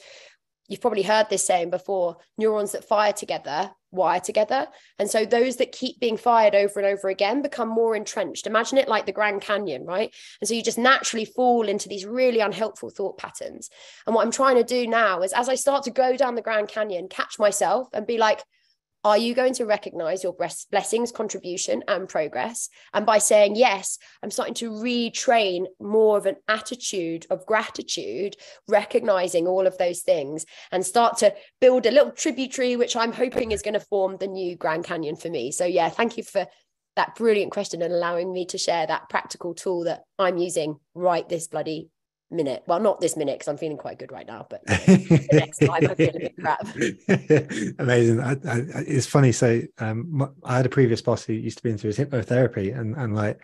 [0.68, 4.68] you've probably heard this saying before neurons that fire together wire together.
[5.00, 8.48] And so those that keep being fired over and over again become more entrenched.
[8.48, 10.14] Imagine it like the grand canyon right?
[10.42, 13.70] And so you just naturally fall into these really unhelpful thought patterns.
[14.06, 16.42] And what i'm trying to do now is as i start to go down the
[16.42, 18.44] grand canyon catch myself and be like
[19.04, 20.36] are you going to recognize your
[20.72, 22.70] blessings, contribution, and progress?
[22.94, 28.36] And by saying yes, I'm starting to retrain more of an attitude of gratitude,
[28.68, 33.52] recognizing all of those things, and start to build a little tributary, which I'm hoping
[33.52, 35.52] is going to form the new Grand Canyon for me.
[35.52, 36.48] So, yeah, thank you for
[36.96, 41.28] that brilliant question and allowing me to share that practical tool that I'm using right
[41.30, 41.90] this bloody
[42.30, 42.64] minute.
[42.68, 45.90] Well, not this minute because I'm feeling quite good right now, but the next time
[45.90, 46.68] I feel a bit crap.
[47.80, 48.20] Amazing.
[48.20, 49.32] I, I, it's funny.
[49.32, 52.96] So um, I had a previous boss who used to be into his hypnotherapy, and
[52.96, 53.42] and like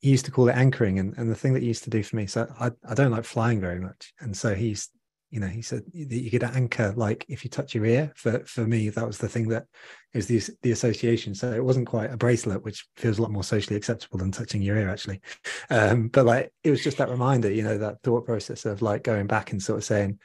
[0.00, 2.02] he used to call it anchoring, and and the thing that he used to do
[2.02, 2.26] for me.
[2.26, 4.88] So I I don't like flying very much, and so he's
[5.32, 8.12] you know he said that you could anchor like if you touch your ear.
[8.14, 9.64] For for me that was the thing that
[10.12, 11.34] is the the association.
[11.34, 14.60] So it wasn't quite a bracelet which feels a lot more socially acceptable than touching
[14.60, 15.22] your ear actually.
[15.70, 19.02] Um, but like it was just that reminder you know that thought process of like
[19.02, 20.18] going back and sort of saying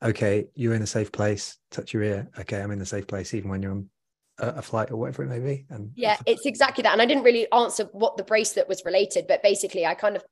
[0.00, 2.30] okay you're in a safe place touch your ear.
[2.38, 3.90] Okay i'm in a safe place even when you're on
[4.38, 5.66] a, flight or whatever it may be.
[5.70, 6.92] And yeah it's exactly that.
[6.92, 10.24] And i didn't really answer what the bracelet was related but basically i kind of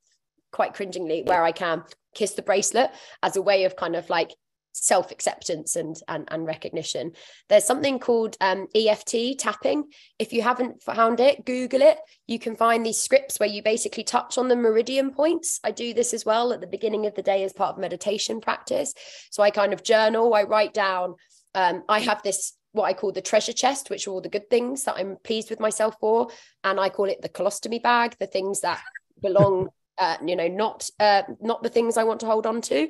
[0.52, 1.84] quite cringingly where I can
[2.14, 2.90] kiss the bracelet
[3.22, 4.34] as a way of kind of like
[4.72, 7.12] self acceptance and, and and recognition.
[7.48, 9.84] There's something called um, EFT tapping.
[10.18, 11.98] If you haven't found it, Google it.
[12.26, 15.60] You can find these scripts where you basically touch on the meridian points.
[15.64, 18.40] I do this as well at the beginning of the day as part of meditation
[18.40, 18.94] practice.
[19.30, 20.34] So I kind of journal.
[20.34, 21.14] I write down.
[21.54, 24.48] Um, I have this what I call the treasure chest, which are all the good
[24.48, 26.28] things that I'm pleased with myself for,
[26.62, 28.80] and I call it the colostomy bag, the things that
[29.20, 32.88] belong uh, you know not uh, not the things i want to hold on to.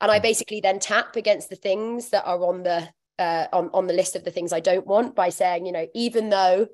[0.00, 2.88] And i basically then tap against the things that are on the
[3.18, 5.86] uh, on, on the list of the things i don't want by saying you know
[5.94, 6.68] even though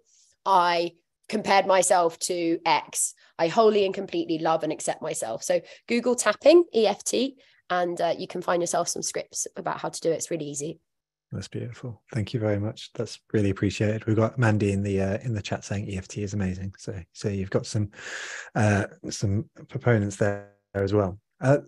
[0.44, 0.92] i
[1.28, 5.42] compared myself to x i wholly and completely love and accept myself.
[5.42, 7.14] So google tapping eft
[7.70, 10.16] and uh, you can find yourself some scripts about how to do it.
[10.16, 10.80] It's really easy
[11.32, 12.02] that's beautiful.
[12.12, 12.90] Thank you very much.
[12.94, 14.06] That's really appreciated.
[14.06, 16.74] We've got Mandy in the uh, in the chat saying EFT is amazing.
[16.78, 17.90] So so you've got some
[18.54, 21.18] uh, some proponents there as well.
[21.40, 21.58] Uh,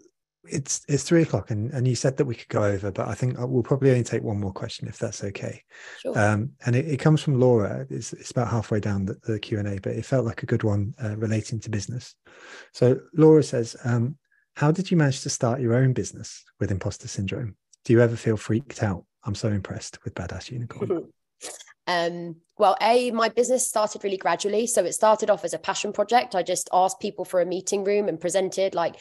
[0.49, 3.15] it's it's three o'clock, and and you said that we could go over, but I
[3.15, 5.63] think uh, we'll probably only take one more question if that's okay.
[6.01, 6.19] Sure.
[6.19, 7.87] Um, and it, it, comes from Laura.
[7.91, 10.47] It's it's about halfway down the, the Q and A, but it felt like a
[10.47, 12.15] good one uh, relating to business.
[12.73, 14.17] So Laura says, um,
[14.55, 17.57] "How did you manage to start your own business with imposter syndrome?
[17.85, 21.09] Do you ever feel freaked out?" I'm so impressed with Badass Unicorn.
[21.87, 24.67] um, well, A, my business started really gradually.
[24.67, 26.35] So it started off as a passion project.
[26.35, 28.97] I just asked people for a meeting room and presented like,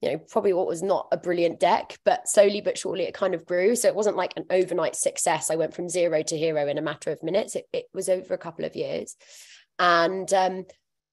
[0.00, 3.34] you know, probably what was not a brilliant deck, but slowly but surely it kind
[3.34, 3.74] of grew.
[3.74, 5.50] So it wasn't like an overnight success.
[5.50, 7.56] I went from zero to hero in a matter of minutes.
[7.56, 9.16] It, it was over a couple of years.
[9.78, 10.66] And um,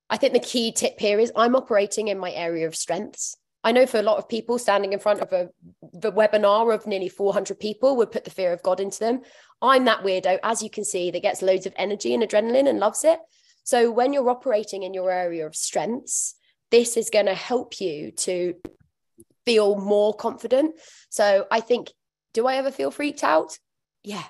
[0.09, 3.35] I think the key tip here is I'm operating in my area of strengths.
[3.63, 5.49] I know for a lot of people standing in front of a
[5.93, 9.21] the webinar of nearly 400 people would put the fear of God into them.
[9.61, 12.79] I'm that weirdo, as you can see, that gets loads of energy and adrenaline and
[12.79, 13.19] loves it.
[13.63, 16.35] So when you're operating in your area of strengths,
[16.71, 18.55] this is going to help you to
[19.45, 20.79] feel more confident.
[21.09, 21.91] So I think,
[22.33, 23.57] do I ever feel freaked out?
[24.03, 24.23] Yeah,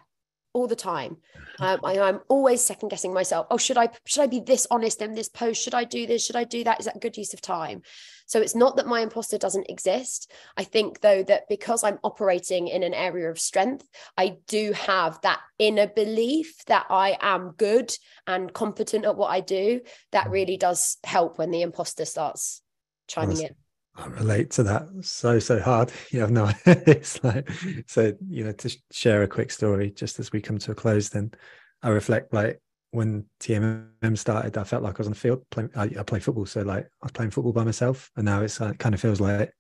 [0.54, 1.18] all the time.
[1.60, 3.48] Um, I, am always second guessing myself.
[3.50, 5.64] Oh, should I should I be this honest in this post?
[5.64, 6.26] Should I do this?
[6.26, 6.80] Should I do that?
[6.80, 7.82] Is that good use of time?
[8.26, 10.32] So it's not that my imposter doesn't exist.
[10.58, 13.88] I think though that because I'm operating in an area of strength,
[14.18, 17.92] I do have that inner belief that I am good
[18.26, 19.82] and competent at what I do.
[20.12, 22.62] That really does help when the imposter starts
[23.08, 23.56] chiming in.
[23.96, 25.92] I relate to that so so hard.
[26.12, 26.62] You have no idea.
[26.88, 27.50] it's like
[27.88, 31.10] so you know to share a quick story just as we come to a close.
[31.10, 31.32] Then
[31.84, 32.62] I reflect like
[32.92, 35.72] when TMM started, I felt like I was on the field playing.
[35.76, 38.60] I, I play football, so like I was playing football by myself, and now it's
[38.62, 39.52] uh, kind of feels like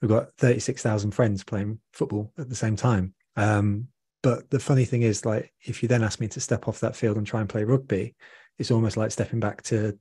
[0.00, 3.14] we've got thirty six thousand friends playing football at the same time.
[3.36, 3.88] Um,
[4.22, 6.96] but the funny thing is, like, if you then ask me to step off that
[6.96, 8.16] field and try and play rugby,
[8.58, 9.98] it's almost like stepping back to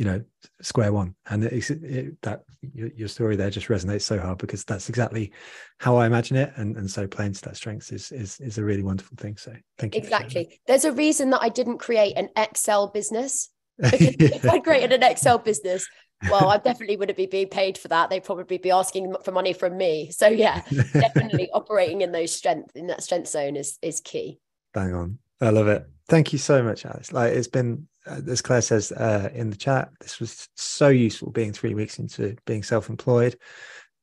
[0.00, 0.24] you know
[0.62, 1.14] square one.
[1.28, 5.30] And it's it, that your, story there just resonates so hard because that's exactly
[5.78, 6.54] how i imagine it.
[6.56, 9.36] And and so playing to that strengths is is is a really wonderful thing.
[9.36, 10.58] So thank you exactly.
[10.66, 13.50] there's a reason that i didn't create an excel business.
[13.78, 15.86] If i created an excel business
[16.30, 18.08] well i definitely wouldn't be being paid for that.
[18.08, 20.10] They'd probably be asking for money from me.
[20.12, 20.62] So yeah
[20.94, 24.40] definitely operating in those strength in that strength zone is is key.
[24.72, 25.18] Bang on.
[25.42, 28.92] I love it thank you so much alice like it's been uh, as Claire says
[28.92, 33.36] uh, in the chat, this was so useful being three weeks into being self employed.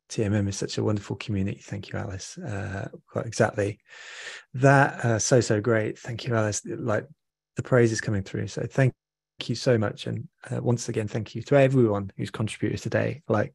[0.10, 1.60] TMM is such a wonderful community.
[1.62, 2.38] Thank you, Alice.
[2.38, 3.80] Uh, exactly
[4.54, 5.04] that.
[5.04, 6.00] Uh, so, so great.
[6.00, 6.62] Thank you, Alice.
[6.66, 7.08] Like
[7.56, 8.48] the praise is coming through.
[8.48, 8.94] So, thank
[9.44, 10.08] you so much.
[10.08, 13.24] And uh, once again, thank you to everyone who's contributed today.
[13.28, 13.54] Like,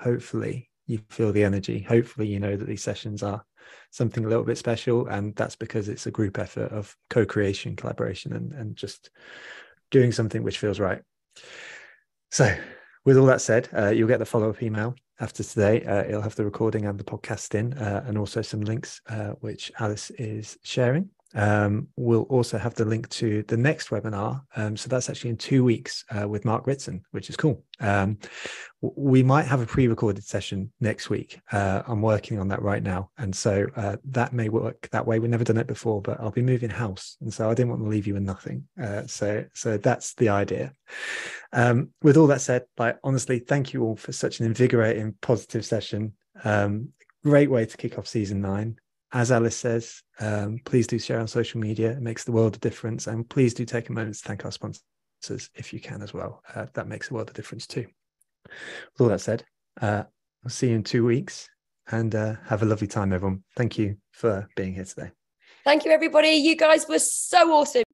[0.00, 1.80] hopefully, you feel the energy.
[1.80, 3.44] Hopefully, you know that these sessions are
[3.90, 8.32] something a little bit special, and that's because it's a group effort of co-creation, collaboration,
[8.32, 9.10] and and just
[9.90, 11.02] doing something which feels right.
[12.30, 12.54] So,
[13.04, 15.84] with all that said, uh, you'll get the follow-up email after today.
[15.84, 19.32] Uh, it'll have the recording and the podcast in, uh, and also some links uh,
[19.40, 21.10] which Alice is sharing.
[21.34, 24.42] Um, we'll also have the link to the next webinar.
[24.56, 27.62] Um, so that's actually in two weeks uh, with Mark Ritson, which is cool.
[27.80, 28.18] Um,
[28.80, 31.40] we might have a pre-recorded session next week.
[31.52, 35.18] Uh, I'm working on that right now, and so uh, that may work that way.
[35.18, 37.82] We've never done it before, but I'll be moving house, and so I didn't want
[37.82, 38.66] to leave you with nothing.
[38.82, 40.72] Uh, so, so that's the idea.
[41.52, 45.64] Um, with all that said, like honestly, thank you all for such an invigorating, positive
[45.64, 46.14] session.
[46.44, 46.88] Um,
[47.22, 48.78] great way to kick off season nine
[49.12, 51.92] as Alice says, um, please do share on social media.
[51.92, 53.06] It makes the world a difference.
[53.06, 56.42] And please do take a moment to thank our sponsors if you can as well.
[56.54, 57.86] Uh, that makes a world of difference too.
[58.44, 59.44] With all that said,
[59.80, 60.04] uh,
[60.44, 61.48] I'll see you in two weeks
[61.90, 63.44] and uh, have a lovely time, everyone.
[63.54, 65.10] Thank you for being here today.
[65.64, 66.30] Thank you, everybody.
[66.30, 67.84] You guys were so awesome.